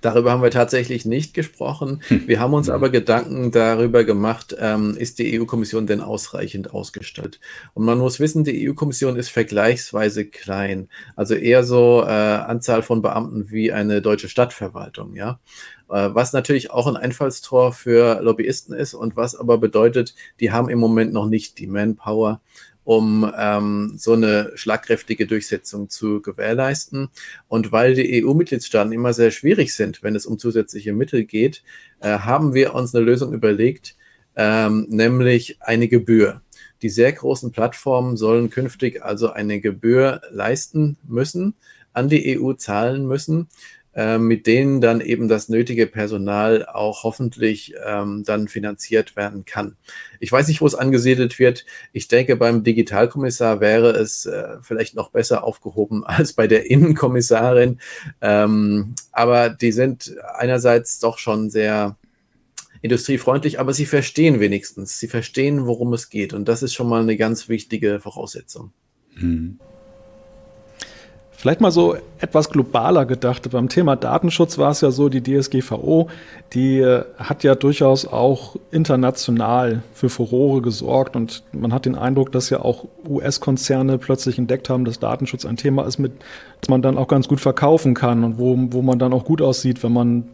[0.00, 2.02] Darüber haben wir tatsächlich nicht gesprochen.
[2.08, 2.26] Hm.
[2.26, 7.40] Wir haben uns aber Gedanken darüber gemacht, ähm, ist die EU-Kommission denn ausreichend ausgestattet?
[7.72, 10.88] Und man muss wissen, die EU-Kommission ist vergleichsweise klein.
[11.14, 15.38] Also eher so äh, Anzahl von Beamten wie eine deutsche Stadtverwaltung, ja.
[15.88, 20.68] Äh, was natürlich auch ein Einfallstor für Lobbyisten ist und was aber bedeutet, die haben
[20.68, 22.40] im Moment noch nicht die Manpower,
[22.86, 27.08] um ähm, so eine schlagkräftige Durchsetzung zu gewährleisten.
[27.48, 31.64] Und weil die EU-Mitgliedstaaten immer sehr schwierig sind, wenn es um zusätzliche Mittel geht,
[31.98, 33.96] äh, haben wir uns eine Lösung überlegt,
[34.36, 36.42] ähm, nämlich eine Gebühr.
[36.80, 41.54] Die sehr großen Plattformen sollen künftig also eine Gebühr leisten müssen,
[41.92, 43.48] an die EU zahlen müssen,
[43.96, 49.76] äh, mit denen dann eben das nötige Personal auch hoffentlich ähm, dann finanziert werden kann.
[50.20, 51.64] Ich weiß nicht, wo es angesiedelt wird.
[51.94, 57.80] Ich denke, beim Digitalkommissar wäre es äh, vielleicht noch besser aufgehoben als bei der Innenkommissarin.
[58.20, 61.96] Ähm, aber die sind einerseits doch schon sehr
[62.82, 65.00] industriefreundlich, aber sie verstehen wenigstens.
[65.00, 66.34] Sie verstehen, worum es geht.
[66.34, 68.72] Und das ist schon mal eine ganz wichtige Voraussetzung.
[69.14, 69.58] Mhm.
[71.46, 73.48] Vielleicht mal so etwas globaler gedacht.
[73.52, 76.08] Beim Thema Datenschutz war es ja so, die DSGVO,
[76.52, 82.32] die äh, hat ja durchaus auch international für Furore gesorgt und man hat den Eindruck,
[82.32, 86.14] dass ja auch US-Konzerne plötzlich entdeckt haben, dass Datenschutz ein Thema ist, mit
[86.62, 89.40] das man dann auch ganz gut verkaufen kann und wo, wo man dann auch gut
[89.40, 90.24] aussieht, wenn man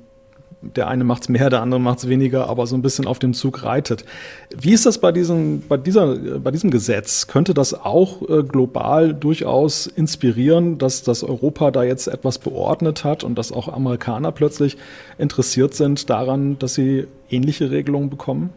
[0.60, 3.18] der eine macht es mehr, der andere macht es weniger, aber so ein bisschen auf
[3.18, 4.04] dem Zug reitet.
[4.56, 7.26] Wie ist das bei diesem, bei dieser, bei diesem Gesetz?
[7.26, 13.24] Könnte das auch äh, global durchaus inspirieren, dass, dass Europa da jetzt etwas beordnet hat
[13.24, 14.76] und dass auch Amerikaner plötzlich
[15.18, 18.50] interessiert sind daran, dass sie ähnliche Regelungen bekommen?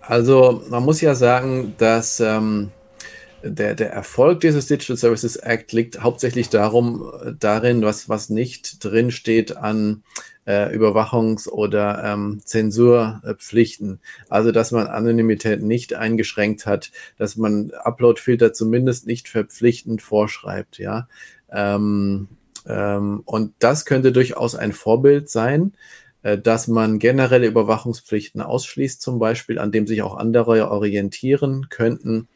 [0.00, 2.72] Also man muss ja sagen, dass ähm,
[3.42, 9.10] der, der Erfolg dieses Digital Services Act liegt hauptsächlich darum, darin, was, was nicht drin
[9.10, 10.02] steht an
[10.46, 14.00] äh, Überwachungs- oder ähm, Zensurpflichten.
[14.28, 21.08] Also, dass man Anonymität nicht eingeschränkt hat, dass man Upload-Filter zumindest nicht verpflichtend vorschreibt, ja.
[21.50, 22.28] Ähm,
[22.66, 25.72] ähm, und das könnte durchaus ein Vorbild sein,
[26.22, 32.28] äh, dass man generelle Überwachungspflichten ausschließt, zum Beispiel, an dem sich auch andere orientieren könnten.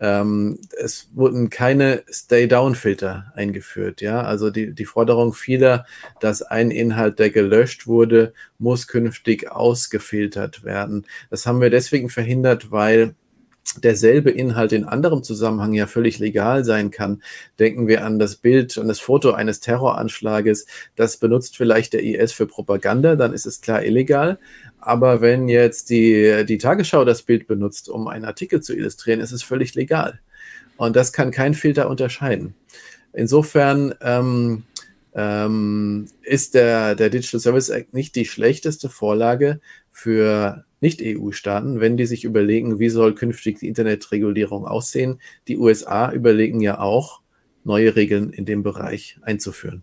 [0.00, 4.00] Ähm, es wurden keine Stay-Down-Filter eingeführt.
[4.00, 5.86] Ja, also die, die Forderung vieler,
[6.20, 11.06] dass ein Inhalt, der gelöscht wurde, muss künftig ausgefiltert werden.
[11.30, 13.14] Das haben wir deswegen verhindert, weil
[13.76, 17.22] derselbe Inhalt in anderem Zusammenhang ja völlig legal sein kann.
[17.58, 20.66] Denken wir an das Bild und das Foto eines Terroranschlages.
[20.96, 24.38] Das benutzt vielleicht der IS für Propaganda, dann ist es klar illegal.
[24.80, 29.32] Aber wenn jetzt die, die Tagesschau das Bild benutzt, um einen Artikel zu illustrieren, ist
[29.32, 30.20] es völlig legal.
[30.76, 32.54] Und das kann kein Filter unterscheiden.
[33.12, 34.62] Insofern ähm,
[35.14, 39.60] ähm, ist der, der Digital Service Act nicht die schlechteste Vorlage
[39.90, 45.20] für Nicht-EU-Staaten, wenn die sich überlegen, wie soll künftig die Internetregulierung aussehen.
[45.48, 47.20] Die USA überlegen ja auch,
[47.64, 49.82] neue Regeln in dem Bereich einzuführen.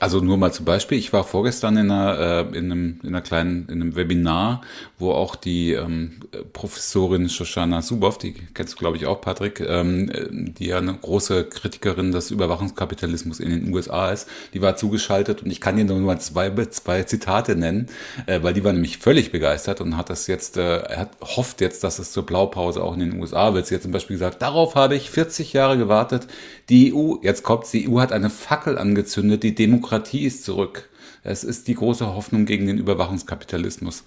[0.00, 3.20] Also nur mal zum Beispiel, ich war vorgestern in einer, äh, in einem, in einer
[3.20, 4.62] kleinen, in einem Webinar,
[4.98, 6.20] wo auch die ähm,
[6.54, 10.10] Professorin Shoshana Zuboff, die kennst du glaube ich auch, Patrick, ähm,
[10.58, 15.50] die ja eine große Kritikerin des Überwachungskapitalismus in den USA ist, die war zugeschaltet und
[15.50, 17.88] ich kann dir nur mal zwei, zwei Zitate nennen,
[18.24, 21.60] äh, weil die war nämlich völlig begeistert und hat das jetzt, äh, er hat, hofft
[21.60, 23.66] jetzt, dass es zur Blaupause auch in den USA wird.
[23.66, 26.26] Sie hat zum Beispiel gesagt, darauf habe ich 40 Jahre gewartet.
[26.70, 30.88] Die EU, jetzt kommt die EU hat eine Fackel angezündet, die Demokratie ist zurück.
[31.22, 34.04] Es ist die große Hoffnung gegen den Überwachungskapitalismus.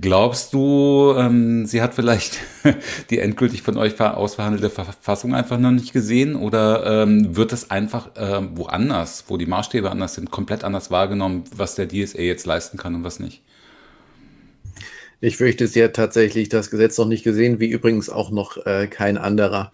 [0.00, 2.40] Glaubst du, ähm, sie hat vielleicht
[3.10, 8.10] die endgültig von euch ausverhandelte Verfassung einfach noch nicht gesehen oder ähm, wird es einfach
[8.16, 12.76] ähm, woanders, wo die Maßstäbe anders sind, komplett anders wahrgenommen, was der DSA jetzt leisten
[12.76, 13.42] kann und was nicht?
[15.20, 18.88] Ich fürchte, sie hat tatsächlich das Gesetz noch nicht gesehen, wie übrigens auch noch äh,
[18.88, 19.70] kein anderer.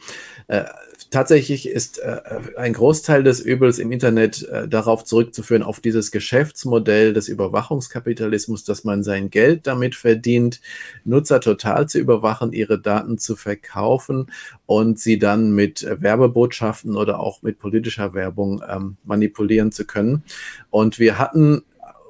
[0.47, 0.65] Äh,
[1.11, 2.21] tatsächlich ist äh,
[2.57, 8.85] ein Großteil des Übels im Internet äh, darauf zurückzuführen, auf dieses Geschäftsmodell des Überwachungskapitalismus, dass
[8.85, 10.61] man sein Geld damit verdient,
[11.05, 14.31] Nutzer total zu überwachen, ihre Daten zu verkaufen
[14.67, 20.23] und sie dann mit äh, Werbebotschaften oder auch mit politischer Werbung ähm, manipulieren zu können.
[20.71, 21.63] Und wir hatten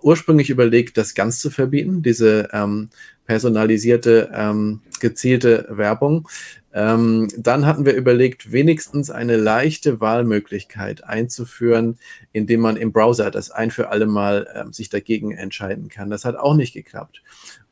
[0.02, 2.90] ursprünglich überlegt, das ganz zu verbieten, diese ähm,
[3.26, 6.28] personalisierte, ähm, gezielte Werbung.
[6.72, 11.98] Ähm, dann hatten wir überlegt, wenigstens eine leichte Wahlmöglichkeit einzuführen,
[12.32, 16.10] indem man im Browser das ein für alle Mal ähm, sich dagegen entscheiden kann.
[16.10, 17.22] Das hat auch nicht geklappt.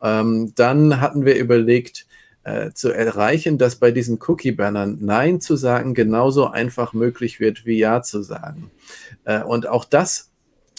[0.02, 2.06] Ähm, dann hatten wir überlegt,
[2.46, 7.76] äh, zu erreichen, dass bei diesen Cookie-Bannern Nein zu sagen genauso einfach möglich wird wie
[7.76, 8.70] Ja zu sagen.
[9.24, 10.30] Äh, und auch das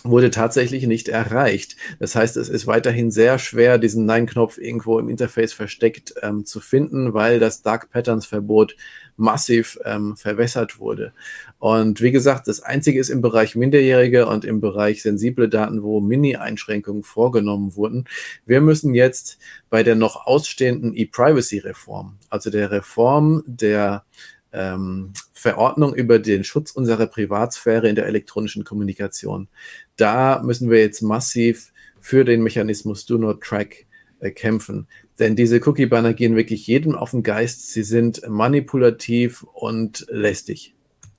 [0.04, 1.76] wurde tatsächlich nicht erreicht.
[2.00, 6.60] Das heißt, es ist weiterhin sehr schwer, diesen Nein-Knopf irgendwo im Interface versteckt ähm, zu
[6.60, 8.76] finden, weil das Dark Patterns-Verbot
[9.18, 11.12] massiv ähm, verwässert wurde.
[11.58, 16.00] Und wie gesagt, das Einzige ist im Bereich Minderjährige und im Bereich sensible Daten, wo
[16.00, 18.06] Mini-Einschränkungen vorgenommen wurden.
[18.46, 19.40] Wir müssen jetzt
[19.72, 24.06] bei der noch ausstehenden E-Privacy-Reform, also der Reform der
[24.58, 29.48] ähm, Verordnung über den Schutz unserer Privatsphäre in der elektronischen Kommunikation.
[29.96, 33.86] Da müssen wir jetzt massiv für den Mechanismus Do Not Track
[34.20, 34.88] äh, kämpfen.
[35.20, 37.72] Denn diese Cookie-Banner gehen wirklich jedem auf den Geist.
[37.72, 40.74] Sie sind manipulativ und lästig.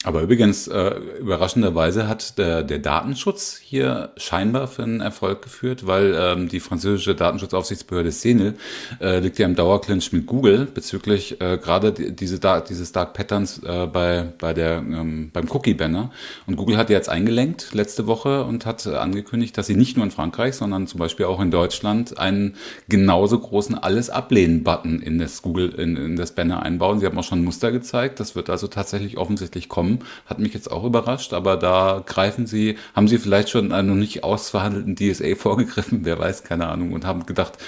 [0.08, 6.16] Aber übrigens, äh, überraschenderweise hat der, der Datenschutz hier scheinbar für einen Erfolg geführt, weil
[6.18, 8.54] ähm, die französische Datenschutzaufsichtsbehörde CNIL
[9.02, 13.86] äh, liegt ja im Dauerclinch mit Google bezüglich äh, gerade diese dieses Dark Patterns äh,
[13.86, 16.10] bei, bei der, ähm, beim Cookie-Banner.
[16.46, 20.10] Und Google hat jetzt eingelenkt letzte Woche und hat angekündigt, dass sie nicht nur in
[20.10, 22.54] Frankreich, sondern zum Beispiel auch in Deutschland einen
[22.88, 26.98] genauso großen Alles-Ablehnen-Button in das Google, in, in das Banner einbauen.
[26.98, 28.20] Sie haben auch schon ein Muster gezeigt.
[28.20, 32.76] Das wird also tatsächlich offensichtlich kommen Hat mich jetzt auch überrascht, aber da greifen Sie,
[32.94, 37.06] haben Sie vielleicht schon einen noch nicht ausverhandelten DSA vorgegriffen, wer weiß, keine Ahnung, und
[37.06, 37.58] haben gedacht,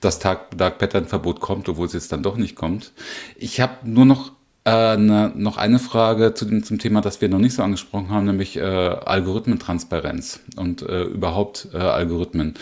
[0.00, 2.92] dass Dark, Dark Pattern Verbot kommt, obwohl es jetzt dann doch nicht kommt.
[3.36, 4.32] Ich habe nur noch
[4.64, 8.10] äh, ne, noch eine Frage zu dem, zum Thema, das wir noch nicht so angesprochen
[8.10, 12.54] haben, nämlich äh, Algorithmentransparenz und äh, überhaupt äh, Algorithmen.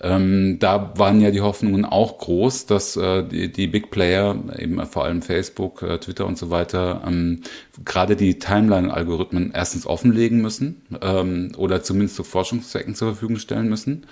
[0.00, 4.84] Ähm, da waren ja die Hoffnungen auch groß, dass äh, die, die Big Player, eben
[4.86, 7.42] vor allem Facebook, äh, Twitter und so weiter, ähm,
[7.84, 14.06] gerade die Timeline-Algorithmen erstens offenlegen müssen ähm, oder zumindest zu Forschungszwecken zur Verfügung stellen müssen.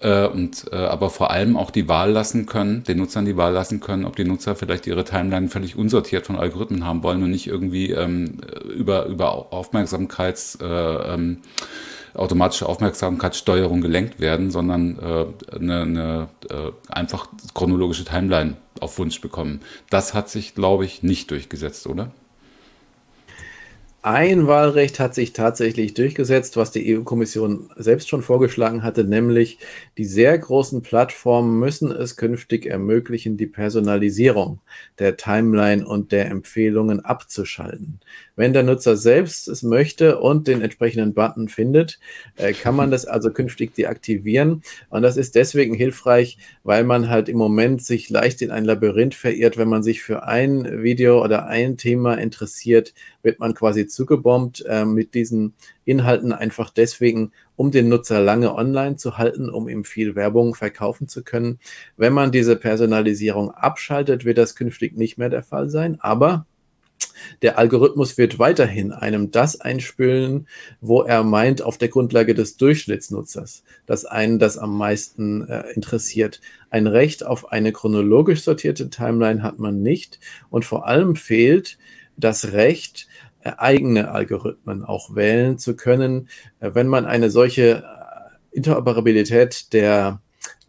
[0.00, 3.52] Äh, und äh, aber vor allem auch die Wahl lassen können, den Nutzern die Wahl
[3.52, 7.32] lassen können, ob die Nutzer vielleicht ihre Timeline völlig unsortiert von Algorithmen haben wollen und
[7.32, 8.38] nicht irgendwie ähm,
[8.76, 11.38] über über Aufmerksamkeits äh, ähm,
[12.14, 19.60] automatische Aufmerksamkeitssteuerung gelenkt werden, sondern äh, eine, eine äh, einfach chronologische Timeline auf Wunsch bekommen.
[19.90, 22.10] Das hat sich, glaube ich, nicht durchgesetzt, oder?
[24.00, 29.58] Ein Wahlrecht hat sich tatsächlich durchgesetzt, was die EU-Kommission selbst schon vorgeschlagen hatte, nämlich
[29.98, 34.60] die sehr großen Plattformen müssen es künftig ermöglichen, die Personalisierung
[35.00, 37.98] der Timeline und der Empfehlungen abzuschalten.
[38.36, 41.98] Wenn der Nutzer selbst es möchte und den entsprechenden Button findet,
[42.36, 44.62] äh, kann man das also künftig deaktivieren.
[44.90, 49.16] Und das ist deswegen hilfreich, weil man halt im Moment sich leicht in ein Labyrinth
[49.16, 49.56] verirrt.
[49.58, 52.94] Wenn man sich für ein Video oder ein Thema interessiert,
[53.28, 55.52] wird man quasi zugebombt äh, mit diesen
[55.84, 61.08] Inhalten einfach deswegen, um den Nutzer lange online zu halten, um ihm viel Werbung verkaufen
[61.08, 61.58] zu können.
[61.98, 65.98] Wenn man diese Personalisierung abschaltet, wird das künftig nicht mehr der Fall sein.
[66.00, 66.46] Aber
[67.42, 70.46] Der Algorithmus wird weiterhin einem das einspülen,
[70.80, 76.40] wo er meint, auf der Grundlage des Durchschnittsnutzers, dass einen das am meisten äh, interessiert.
[76.70, 80.18] Ein Recht auf eine chronologisch sortierte Timeline hat man nicht
[80.50, 81.78] und vor allem fehlt
[82.16, 83.06] das Recht,
[83.44, 86.28] eigene Algorithmen auch wählen zu können,
[86.60, 90.20] äh, wenn man eine solche äh, Interoperabilität der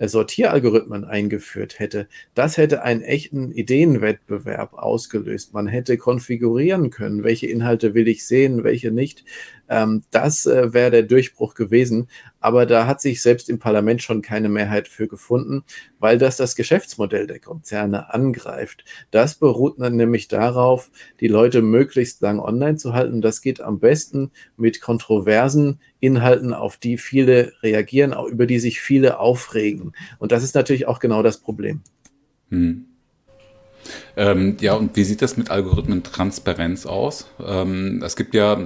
[0.08, 5.54] Sortieralgorithmen eingeführt hätte, das hätte einen echten Ideenwettbewerb ausgelöst.
[5.54, 9.26] Man hätte konfigurieren können, welche Inhalte will ich sehen, welche nicht.
[9.70, 12.08] Ähm, das äh, wäre der Durchbruch gewesen.
[12.40, 15.64] Aber da hat sich selbst im Parlament schon keine Mehrheit für gefunden,
[16.00, 18.86] weil das das Geschäftsmodell der Konzerne angreift.
[19.12, 20.90] Das beruht dann nämlich darauf,
[21.20, 23.22] die Leute möglichst lang online zu halten.
[23.22, 29.20] Das geht am besten mit kontroversen Inhalten, auf die viele reagieren, über die sich viele
[29.20, 29.89] aufregen.
[30.18, 31.82] Und das ist natürlich auch genau das Problem.
[32.50, 32.89] Hm.
[34.18, 37.28] Ähm, ja, und wie sieht das mit Algorithmen-Transparenz aus?
[37.46, 38.58] Ähm, es gibt ja,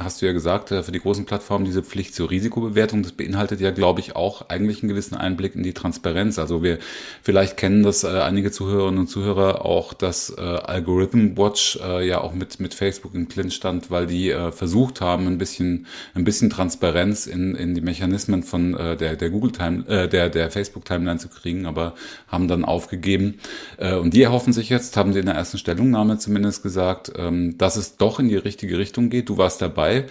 [0.00, 3.02] hast du ja gesagt, äh, für die großen Plattformen diese Pflicht zur Risikobewertung.
[3.02, 6.38] Das beinhaltet ja, glaube ich, auch eigentlich einen gewissen Einblick in die Transparenz.
[6.38, 6.78] Also wir
[7.22, 12.20] vielleicht kennen das äh, einige Zuhörerinnen und Zuhörer auch, dass äh, Algorithm Watch äh, ja
[12.20, 16.24] auch mit, mit Facebook im Clinch stand, weil die äh, versucht haben, ein bisschen, ein
[16.24, 20.50] bisschen Transparenz in, in die Mechanismen von äh, der, der Google Time, äh, der, der
[20.50, 21.94] Facebook Timeline zu kriegen, aber
[22.28, 23.38] haben dann aufgegeben.
[23.78, 27.56] Äh, und die erhoffen sich jetzt, haben sie in der ersten Stellungnahme zumindest gesagt, ähm,
[27.58, 29.28] dass es doch in die richtige Richtung geht.
[29.28, 30.06] Du warst dabei.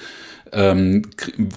[0.54, 1.04] Ähm,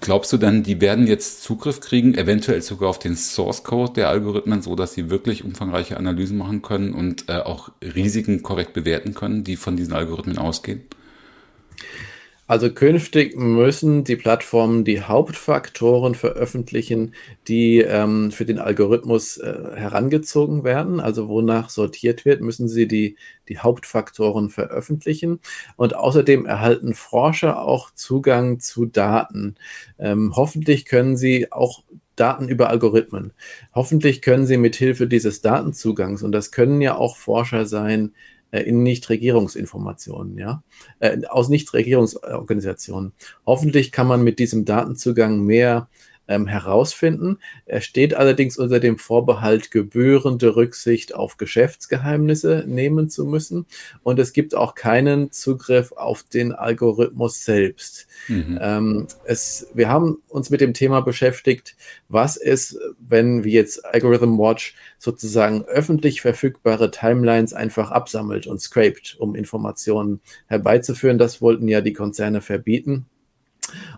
[0.01, 4.09] glaubst du dann, die werden jetzt Zugriff kriegen, eventuell sogar auf den Source Code der
[4.09, 9.15] Algorithmen, so dass sie wirklich umfangreiche Analysen machen können und äh, auch Risiken korrekt bewerten
[9.15, 10.83] können, die von diesen Algorithmen ausgehen?
[12.47, 17.15] Also künftig müssen die Plattformen die Hauptfaktoren veröffentlichen,
[17.49, 21.01] die ähm, für den Algorithmus äh, herangezogen werden.
[21.01, 23.17] Also wonach sortiert wird, müssen sie die,
[23.49, 25.41] die Hauptfaktoren veröffentlichen.
[25.77, 29.55] Und außerdem erhalten Forscher auch Zugang zu Daten.
[29.99, 31.83] Ähm, hoffentlich können sie auch
[32.15, 33.33] Daten über Algorithmen.
[33.75, 38.13] Hoffentlich können sie mithilfe dieses Datenzugangs, und das können ja auch Forscher sein,
[38.63, 40.63] in Nichtregierungsinformationen, ja,
[41.01, 43.13] äh, aus Nichtregierungsorganisationen.
[43.47, 45.89] Hoffentlich kann man mit diesem Datenzugang mehr
[46.29, 47.39] ähm, herausfinden.
[47.67, 53.67] Er steht allerdings unter dem Vorbehalt, gebührende Rücksicht auf Geschäftsgeheimnisse nehmen zu müssen.
[54.03, 58.07] Und es gibt auch keinen Zugriff auf den Algorithmus selbst.
[58.29, 58.59] Mhm.
[58.61, 61.77] Ähm, es, wir haben uns mit dem Thema beschäftigt,
[62.09, 69.17] was ist, wenn wie jetzt Algorithm Watch sozusagen öffentlich verfügbare Timelines einfach absammelt und scraped,
[69.19, 71.19] um Informationen herbeizuführen.
[71.19, 73.07] Das wollten ja die Konzerne verbieten.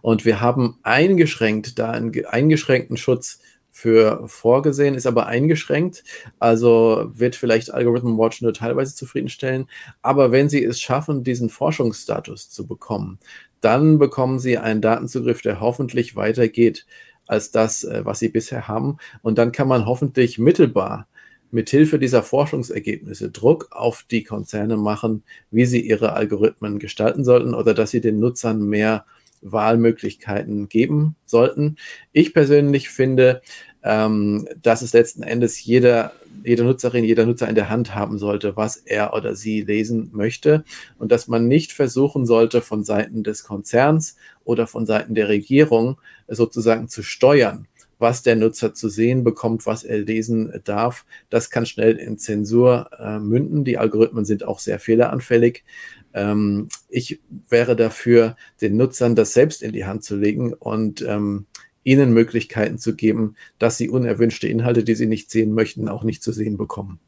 [0.03, 3.41] Und wir haben eingeschränkt, da einen eingeschränkten Schutz
[3.71, 6.03] für vorgesehen, ist aber eingeschränkt.
[6.39, 9.69] Also wird vielleicht Algorithm Watch nur teilweise zufriedenstellen.
[10.01, 13.19] Aber wenn Sie es schaffen, diesen Forschungsstatus zu bekommen,
[13.61, 16.87] dann bekommen Sie einen Datenzugriff, der hoffentlich weitergeht
[17.27, 18.97] als das, äh, was Sie bisher haben.
[19.23, 21.07] Und dann kann man hoffentlich mittelbar
[21.51, 27.75] mithilfe dieser Forschungsergebnisse Druck auf die Konzerne machen, wie sie ihre Algorithmen gestalten sollten oder
[27.75, 29.05] dass sie den Nutzern mehr
[29.43, 31.77] Wahlmöglichkeiten geben sollten.
[32.13, 33.43] Ich persönlich finde,
[33.83, 36.13] ähm, dass es letzten Endes jeder,
[36.45, 40.65] jede Nutzerin, jeder Nutzer in der Hand haben sollte, was er oder sie lesen möchte
[40.99, 46.01] und dass man nicht versuchen sollte, von Seiten des Konzerns oder von Seiten der Regierung
[46.29, 47.69] sozusagen zu steuern
[47.99, 51.07] was der Nutzer zu sehen bekommt, was er lesen darf.
[51.31, 53.65] Das kann schnell in Zensur äh, münden.
[53.65, 55.65] Die Algorithmen sind auch sehr fehleranfällig.
[56.17, 61.47] Ähm, ich wäre dafür, den Nutzern das selbst in die Hand zu legen und ähm,
[61.85, 66.23] ihnen Möglichkeiten zu geben, dass sie unerwünschte Inhalte, die sie nicht sehen möchten, auch nicht
[66.23, 66.99] zu sehen bekommen.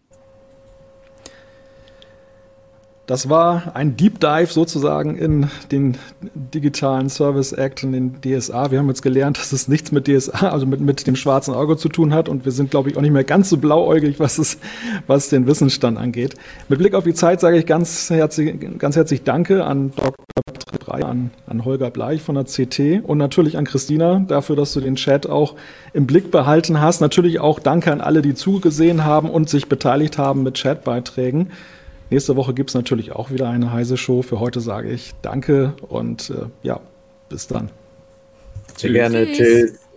[3.09, 5.97] Das war ein Deep Dive sozusagen in den
[6.35, 8.71] digitalen Service Act, in den DSA.
[8.71, 11.79] Wir haben jetzt gelernt, dass es nichts mit DSA, also mit, mit dem schwarzen Auge
[11.79, 12.29] zu tun hat.
[12.29, 14.59] Und wir sind, glaube ich, auch nicht mehr ganz so blauäugig, was, es,
[15.07, 16.35] was den Wissensstand angeht.
[16.69, 20.13] Mit Blick auf die Zeit sage ich ganz herzlich, ganz herzlich Danke an Dr.
[20.71, 24.81] Patrick an, an Holger Bleich von der CT und natürlich an Christina dafür, dass du
[24.81, 25.55] den Chat auch
[25.95, 27.01] im Blick behalten hast.
[27.01, 31.49] Natürlich auch Danke an alle, die zugesehen haben und sich beteiligt haben mit Chatbeiträgen.
[32.11, 34.23] Nächste Woche gibt es natürlich auch wieder eine heiße Show.
[34.23, 36.81] Für heute sage ich Danke und äh, ja,
[37.29, 37.71] bis dann.
[38.77, 39.27] Sehr gerne.
[39.27, 39.39] Tschüss.
[39.39, 39.88] Tschüss.